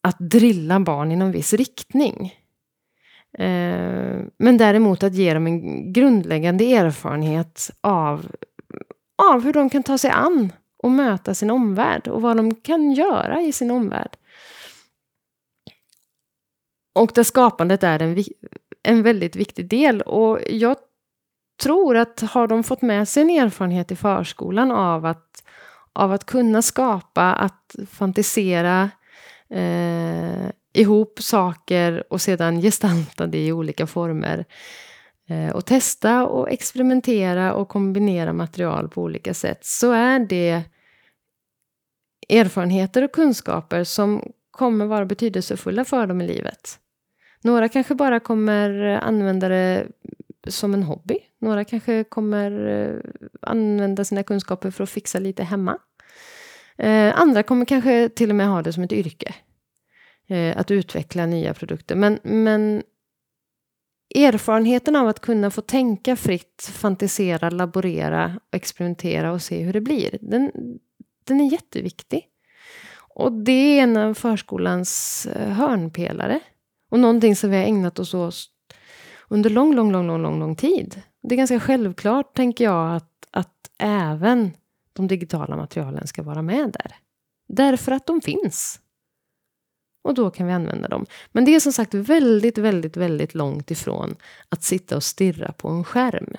att 0.03 0.17
drilla 0.19 0.81
barn 0.81 1.13
i 1.13 1.17
någon 1.17 1.33
viss 1.33 1.53
riktning. 1.53 2.35
Eh, 3.39 4.21
men 4.39 4.57
däremot 4.59 5.03
att 5.03 5.15
ge 5.15 5.35
dem 5.35 5.47
en 5.47 5.93
grundläggande 5.93 6.65
erfarenhet 6.65 7.71
av, 7.81 8.27
av 9.33 9.45
hur 9.45 9.53
de 9.53 9.71
kan 9.71 9.83
ta 9.83 9.99
sig 9.99 10.11
an 10.11 10.53
och 10.77 10.91
möta 10.91 11.35
sin 11.35 11.51
omvärld 11.51 12.09
och 12.09 12.23
vad 12.23 12.37
de 12.37 12.55
kan 12.55 12.93
göra 12.93 13.43
i 13.43 13.53
sin 13.53 13.71
omvärld. 13.71 14.17
Och 16.95 17.11
där 17.15 17.23
skapandet 17.23 17.83
är 17.83 18.03
en, 18.03 18.25
en 18.83 19.03
väldigt 19.03 19.37
viktig 19.37 19.69
del. 19.69 20.01
Och 20.01 20.39
jag 20.49 20.77
tror 21.63 21.97
att 21.97 22.21
har 22.21 22.47
de 22.47 22.65
fått 22.65 22.83
med 22.83 23.09
sig 23.09 23.23
en 23.23 23.31
erfarenhet 23.31 23.93
i 23.93 23.97
förskolan 23.97 24.71
av 24.71 25.07
att, 25.07 25.45
av 25.93 26.13
att 26.13 26.27
kunna 26.27 26.63
skapa, 26.63 27.33
att 27.33 27.77
fantisera 27.91 28.91
eh, 29.51 30.51
ihop 30.73 31.23
saker 31.23 32.13
och 32.13 32.21
sedan 32.21 32.61
gestalta 32.61 33.27
det 33.27 33.47
i 33.47 33.53
olika 33.53 33.87
former. 33.87 34.45
Eh, 35.29 35.55
och 35.55 35.65
testa 35.65 36.27
och 36.27 36.51
experimentera 36.51 37.55
och 37.55 37.69
kombinera 37.69 38.33
material 38.33 38.89
på 38.89 39.03
olika 39.03 39.35
sätt. 39.35 39.65
Så 39.65 39.93
är 39.93 40.19
det 40.19 40.63
erfarenheter 42.29 43.05
och 43.05 43.13
kunskaper 43.13 43.85
som 43.85 44.23
kommer 44.51 44.87
vara 44.87 45.07
betydelsefulla 45.07 45.85
för 45.85 46.07
dem 46.07 46.21
i 46.21 46.27
livet. 46.27 46.79
Några 47.45 47.69
kanske 47.69 47.95
bara 47.95 48.21
kommer 48.21 48.85
eh, 48.85 49.07
använda 49.07 49.49
det 49.49 49.87
som 50.47 50.75
en 50.75 50.83
hobby. 50.83 51.19
Några 51.39 51.65
kanske 51.65 52.05
kommer 52.05 52.67
eh, 52.67 53.01
använda 53.43 54.05
sina 54.05 54.23
kunskaper 54.23 54.71
för 54.71 54.85
att 54.85 54.91
fixa 54.91 55.19
lite 55.19 55.45
hemma. 55.45 55.79
Eh, 56.79 57.21
andra 57.21 57.43
kommer 57.43 57.65
kanske 57.65 58.09
till 58.09 58.31
och 58.31 58.37
med 58.37 58.49
ha 58.49 58.63
det 58.63 58.73
som 58.73 58.83
ett 58.83 58.93
yrke. 58.93 59.35
Att 60.57 60.71
utveckla 60.71 61.27
nya 61.27 61.55
produkter. 61.55 61.95
Men, 61.95 62.19
men 62.23 62.83
erfarenheten 64.15 64.97
av 64.97 65.09
att 65.09 65.21
kunna 65.21 65.51
få 65.51 65.61
tänka 65.61 66.17
fritt, 66.17 66.71
fantisera, 66.73 67.51
laborera, 67.51 68.41
experimentera 68.53 69.33
och 69.33 69.43
se 69.43 69.63
hur 69.63 69.73
det 69.73 69.81
blir. 69.81 70.19
Den, 70.21 70.53
den 71.25 71.41
är 71.41 71.53
jätteviktig. 71.53 72.29
Och 72.97 73.33
det 73.33 73.79
är 73.79 73.83
en 73.83 73.97
av 73.97 74.15
förskolans 74.15 75.27
hörnpelare. 75.37 76.41
Och 76.95 77.01
någonting 77.01 77.37
som 77.37 77.51
vi 77.51 77.57
har 77.57 77.65
ägnat 77.65 77.99
oss 77.99 78.15
åt 78.15 78.35
under 79.29 79.51
lång, 79.51 79.75
lång, 79.75 79.93
lång, 79.93 80.07
lång, 80.07 80.23
lång, 80.23 80.39
lång 80.39 80.57
tid. 80.57 81.03
Det 81.23 81.35
är 81.35 81.37
ganska 81.37 81.61
självklart, 81.61 82.37
tänker 82.37 82.65
jag, 82.65 82.97
att, 82.97 83.27
att 83.31 83.71
även 83.79 84.51
de 84.93 85.07
digitala 85.07 85.57
materialen 85.57 86.07
ska 86.07 86.23
vara 86.23 86.43
med 86.43 86.73
där. 86.73 86.95
Därför 87.49 87.93
att 87.93 88.07
de 88.07 88.21
finns. 88.21 88.81
Och 90.05 90.15
då 90.15 90.31
kan 90.31 90.47
vi 90.47 90.53
använda 90.53 90.89
dem. 90.89 91.07
Men 91.33 91.45
det 91.45 91.55
är 91.55 91.61
som 91.61 91.73
sagt 91.73 91.95
väldigt, 91.95 92.59
väldigt, 92.59 92.97
väldigt 92.97 93.35
långt 93.35 93.71
ifrån 93.71 94.17
att 94.49 94.63
sitta 94.63 94.97
och 94.97 95.05
stirra 95.05 95.53
på 95.53 95.69
en 95.69 95.85
skärm. 95.85 96.33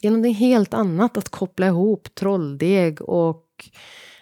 Det 0.00 0.08
är 0.08 0.10
någonting 0.10 0.34
helt 0.34 0.74
annat 0.74 1.16
att 1.16 1.28
koppla 1.28 1.66
ihop 1.66 2.14
trolldeg 2.14 3.02
och 3.02 3.70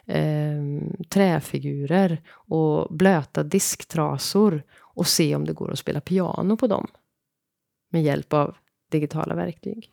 eh, 0.06 0.62
träfigurer 1.08 2.22
och 2.30 2.96
blöta 2.96 3.42
disktrasor 3.42 4.62
och 4.80 5.06
se 5.06 5.36
om 5.36 5.44
det 5.44 5.52
går 5.52 5.72
att 5.72 5.78
spela 5.78 6.00
piano 6.00 6.56
på 6.56 6.66
dem 6.66 6.86
med 7.88 8.02
hjälp 8.02 8.32
av 8.32 8.56
digitala 8.90 9.34
verktyg. 9.34 9.90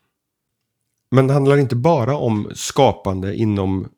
Men 1.12 1.28
det 1.28 1.34
handlar 1.34 1.58
inte 1.58 1.76
bara 1.76 2.18
om 2.18 2.52
skapande 2.56 3.36
inom 3.36 3.90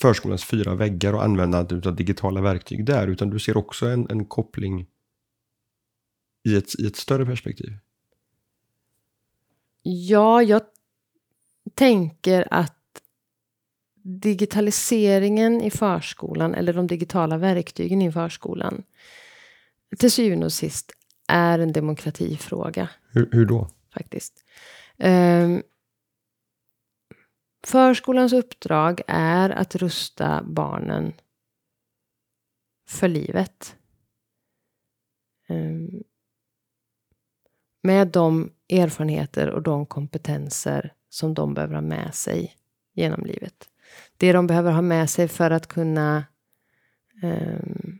förskolans 0.00 0.44
fyra 0.44 0.74
väggar 0.74 1.12
och 1.12 1.24
användandet 1.24 1.86
av 1.86 1.96
digitala 1.96 2.40
verktyg 2.40 2.84
där, 2.84 3.08
utan 3.08 3.30
du 3.30 3.38
ser 3.38 3.56
också 3.56 3.86
en, 3.86 4.10
en 4.10 4.24
koppling 4.24 4.86
i 6.44 6.56
ett, 6.56 6.80
i 6.80 6.86
ett 6.86 6.96
större 6.96 7.26
perspektiv? 7.26 7.72
Ja, 9.82 10.42
jag 10.42 10.62
tänker 11.74 12.48
att 12.50 12.76
digitaliseringen 14.06 15.60
i 15.60 15.70
förskolan, 15.70 16.54
eller 16.54 16.72
de 16.72 16.86
digitala 16.86 17.38
verktygen 17.38 18.02
i 18.02 18.12
förskolan, 18.12 18.82
till 19.98 20.10
syvende 20.10 20.46
och 20.46 20.52
sist 20.52 20.92
är 21.28 21.58
en 21.58 21.72
demokratifråga. 21.72 22.88
Hur, 23.10 23.28
hur 23.32 23.46
då? 23.46 23.70
Faktiskt. 23.94 24.44
Um, 24.98 25.62
förskolans 27.66 28.32
uppdrag 28.32 29.00
är 29.06 29.50
att 29.50 29.76
rusta 29.76 30.42
barnen 30.42 31.12
för 32.88 33.08
livet. 33.08 33.76
Um, 35.48 36.02
med 37.82 38.08
de 38.08 38.52
erfarenheter 38.68 39.50
och 39.50 39.62
de 39.62 39.86
kompetenser 39.86 40.94
som 41.08 41.34
de 41.34 41.54
behöver 41.54 41.74
ha 41.74 41.80
med 41.80 42.14
sig 42.14 42.56
genom 42.94 43.26
livet 43.26 43.68
det 44.16 44.32
de 44.32 44.46
behöver 44.46 44.72
ha 44.72 44.82
med 44.82 45.10
sig 45.10 45.28
för 45.28 45.50
att 45.50 45.66
kunna 45.66 46.24
um, 47.22 47.98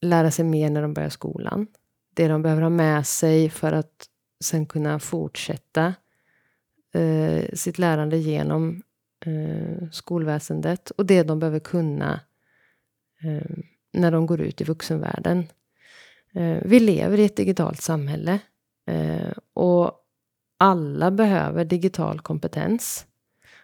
lära 0.00 0.30
sig 0.30 0.44
mer 0.44 0.70
när 0.70 0.82
de 0.82 0.94
börjar 0.94 1.08
skolan. 1.08 1.66
Det 2.14 2.28
de 2.28 2.42
behöver 2.42 2.62
ha 2.62 2.70
med 2.70 3.06
sig 3.06 3.50
för 3.50 3.72
att 3.72 4.06
sen 4.44 4.66
kunna 4.66 4.98
fortsätta 4.98 5.94
uh, 6.96 7.44
sitt 7.52 7.78
lärande 7.78 8.16
genom 8.16 8.82
uh, 9.26 9.90
skolväsendet 9.90 10.90
och 10.90 11.06
det 11.06 11.22
de 11.22 11.38
behöver 11.38 11.60
kunna 11.60 12.20
uh, 13.24 13.56
när 13.92 14.10
de 14.10 14.26
går 14.26 14.40
ut 14.40 14.60
i 14.60 14.64
vuxenvärlden. 14.64 15.46
Eh, 16.34 16.58
vi 16.64 16.80
lever 16.80 17.18
i 17.18 17.24
ett 17.24 17.36
digitalt 17.36 17.82
samhälle 17.82 18.38
och 19.54 19.92
alla 20.58 21.10
behöver 21.10 21.64
digital 21.64 22.20
kompetens 22.20 23.06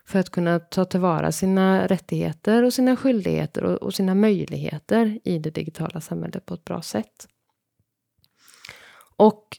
för 0.05 0.19
att 0.19 0.31
kunna 0.31 0.59
ta 0.59 0.85
tillvara 0.85 1.33
sina 1.33 1.87
rättigheter 1.87 2.63
och 2.63 2.75
sina 2.75 2.97
skyldigheter 2.97 3.65
och, 3.65 3.77
och 3.77 3.95
sina 3.95 4.15
möjligheter 4.15 5.21
i 5.25 5.39
det 5.39 5.51
digitala 5.51 6.01
samhället 6.01 6.47
på 6.47 6.55
ett 6.55 6.65
bra 6.65 6.83
sätt. 6.83 7.29
Och 9.17 9.59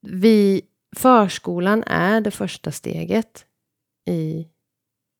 vi, 0.00 0.62
förskolan 0.96 1.82
är 1.86 2.20
det 2.20 2.30
första 2.30 2.72
steget 2.72 3.46
i, 4.04 4.48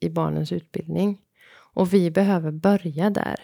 i 0.01 0.09
barnens 0.09 0.53
utbildning. 0.53 1.21
Och 1.75 1.95
vi 1.95 2.11
behöver 2.11 2.51
börja 2.51 3.11
där. 3.11 3.41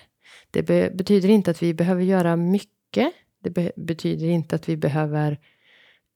Det 0.51 0.63
be 0.63 0.91
betyder 0.95 1.29
inte 1.29 1.51
att 1.51 1.63
vi 1.63 1.75
behöver 1.75 2.03
göra 2.03 2.37
mycket. 2.37 3.13
Det 3.43 3.51
be 3.51 3.73
betyder 3.77 4.27
inte 4.27 4.57
att 4.57 4.69
vi 4.69 4.77
behöver 4.77 5.39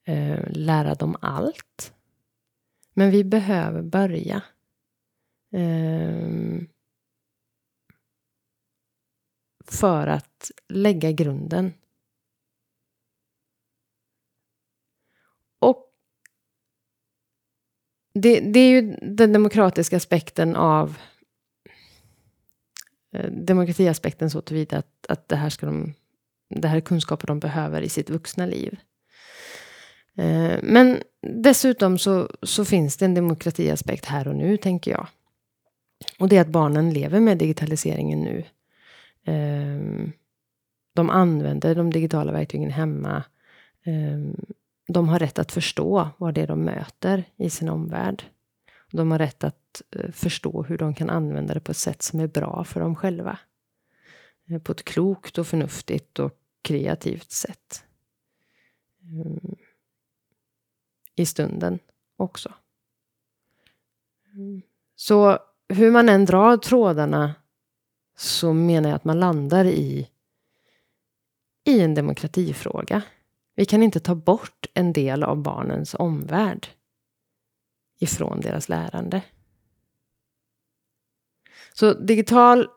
eh, 0.04 0.40
lära 0.50 0.94
dem 0.94 1.16
allt. 1.20 1.94
Men 2.94 3.10
vi 3.10 3.24
behöver 3.24 3.82
börja. 3.82 4.42
Eh, 5.52 6.60
för 9.64 10.06
att 10.06 10.50
lägga 10.68 11.12
grunden. 11.12 11.72
Och 15.58 15.92
det, 18.14 18.40
det, 18.40 18.60
är 18.60 18.70
ju 18.70 18.96
den 19.02 19.32
demokratiska 19.32 19.96
aspekten 19.96 20.56
av 20.56 20.98
eh, 23.12 23.30
demokratiaspekten 23.30 24.30
så 24.30 24.40
tillvida 24.40 24.78
att, 24.78 25.06
att 25.08 25.28
det 25.28 25.36
här 25.36 25.50
ska 25.50 25.66
de 25.66 25.94
det 26.60 26.68
här 26.68 26.76
är 26.76 26.80
kunskaper 26.80 27.26
de 27.26 27.40
behöver 27.40 27.82
i 27.82 27.88
sitt 27.88 28.10
vuxna 28.10 28.46
liv. 28.46 28.78
Eh, 30.16 30.58
men 30.62 31.02
dessutom 31.20 31.98
så, 31.98 32.28
så 32.42 32.64
finns 32.64 32.96
det 32.96 33.04
en 33.04 33.14
demokratiaspekt 33.14 34.04
här 34.04 34.28
och 34.28 34.36
nu, 34.36 34.56
tänker 34.56 34.90
jag. 34.90 35.06
Och 36.18 36.28
det 36.28 36.36
är 36.36 36.40
att 36.40 36.48
barnen 36.48 36.92
lever 36.92 37.20
med 37.20 37.38
digitaliseringen 37.38 38.20
nu. 38.20 38.44
Ehm, 39.24 40.12
de 40.94 41.10
använder 41.10 41.74
de 41.74 41.90
digitala 41.90 42.32
verktygen 42.32 42.70
hemma. 42.70 43.24
Ehm, 43.84 44.36
de 44.88 45.08
har 45.08 45.18
rätt 45.18 45.38
att 45.38 45.52
förstå 45.52 46.08
vad 46.16 46.34
det 46.34 46.40
är 46.40 46.46
de 46.46 46.64
möter 46.64 47.24
i 47.36 47.50
sin 47.50 47.68
omvärld. 47.68 48.24
De 48.90 49.10
har 49.10 49.18
rätt 49.18 49.44
att 49.44 49.82
eh, 49.96 50.10
förstå 50.10 50.62
hur 50.62 50.78
de 50.78 50.94
kan 50.94 51.10
använda 51.10 51.54
det 51.54 51.60
på 51.60 51.70
ett 51.70 51.76
sätt 51.76 52.02
som 52.02 52.20
är 52.20 52.26
bra 52.26 52.64
för 52.64 52.80
dem 52.80 52.96
själva. 52.96 53.38
Eh, 54.50 54.58
på 54.58 54.72
ett 54.72 54.84
klokt 54.84 55.38
och 55.38 55.46
förnuftigt 55.46 56.18
och 56.18 56.32
kreativt 56.62 57.30
sätt. 57.30 57.84
Ehm, 59.02 59.56
i 61.14 61.26
stunden 61.26 61.78
också. 62.16 62.52
Mm. 64.34 64.62
Så 64.96 65.38
hur 65.68 65.90
man 65.90 66.08
än 66.08 66.24
drar 66.24 66.56
trådarna 66.56 67.34
så 68.16 68.52
menar 68.52 68.88
jag 68.88 68.96
att 68.96 69.04
man 69.04 69.20
landar 69.20 69.64
i, 69.64 70.08
i 71.64 71.80
en 71.80 71.94
demokratifråga. 71.94 73.02
Vi 73.54 73.64
kan 73.64 73.82
inte 73.82 74.00
ta 74.00 74.14
bort 74.14 74.66
en 74.74 74.92
del 74.92 75.22
av 75.22 75.42
barnens 75.42 75.94
omvärld 75.98 76.66
ifrån 77.98 78.40
deras 78.40 78.68
lärande. 78.68 79.22
Så 81.72 81.94
digital, 81.94 82.68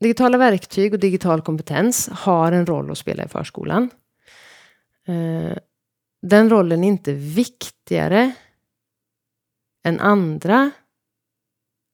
digitala 0.00 0.38
verktyg 0.38 0.92
och 0.92 1.00
digital 1.00 1.42
kompetens 1.42 2.08
har 2.08 2.52
en 2.52 2.66
roll 2.66 2.90
att 2.90 2.98
spela 2.98 3.24
i 3.24 3.28
förskolan. 3.28 3.90
Eh, 5.06 5.58
den 6.28 6.50
rollen 6.50 6.84
är 6.84 6.88
inte 6.88 7.12
viktigare 7.12 8.32
än 9.84 10.00
andra 10.00 10.70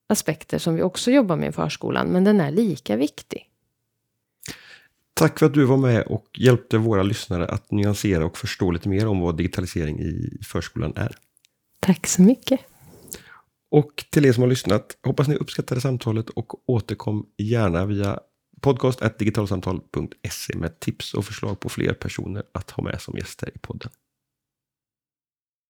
aspekter 0.08 0.58
som 0.58 0.74
vi 0.74 0.82
också 0.82 1.10
jobbar 1.10 1.36
med 1.36 1.48
i 1.48 1.52
förskolan, 1.52 2.08
men 2.08 2.24
den 2.24 2.40
är 2.40 2.50
lika 2.50 2.96
viktig. 2.96 3.46
Tack 5.14 5.38
för 5.38 5.46
att 5.46 5.54
du 5.54 5.64
var 5.64 5.76
med 5.76 6.02
och 6.02 6.26
hjälpte 6.38 6.78
våra 6.78 7.02
lyssnare 7.02 7.46
att 7.46 7.70
nyansera 7.70 8.24
och 8.24 8.38
förstå 8.38 8.70
lite 8.70 8.88
mer 8.88 9.06
om 9.06 9.20
vad 9.20 9.36
digitalisering 9.36 10.00
i 10.00 10.38
förskolan 10.42 10.92
är. 10.96 11.16
Tack 11.80 12.06
så 12.06 12.22
mycket. 12.22 12.60
Och 13.70 14.04
till 14.10 14.26
er 14.26 14.32
som 14.32 14.42
har 14.42 14.48
lyssnat, 14.48 14.96
hoppas 15.02 15.28
ni 15.28 15.34
uppskattade 15.34 15.80
samtalet 15.80 16.30
och 16.30 16.70
återkom 16.70 17.26
gärna 17.38 17.86
via 17.86 18.20
podcast 18.60 19.18
digitalsamtal.se 19.18 20.56
med 20.56 20.80
tips 20.80 21.14
och 21.14 21.24
förslag 21.24 21.60
på 21.60 21.68
fler 21.68 21.92
personer 21.92 22.42
att 22.52 22.70
ha 22.70 22.84
med 22.84 23.00
som 23.00 23.14
gäster 23.16 23.50
i 23.54 23.58
podden. 23.58 23.90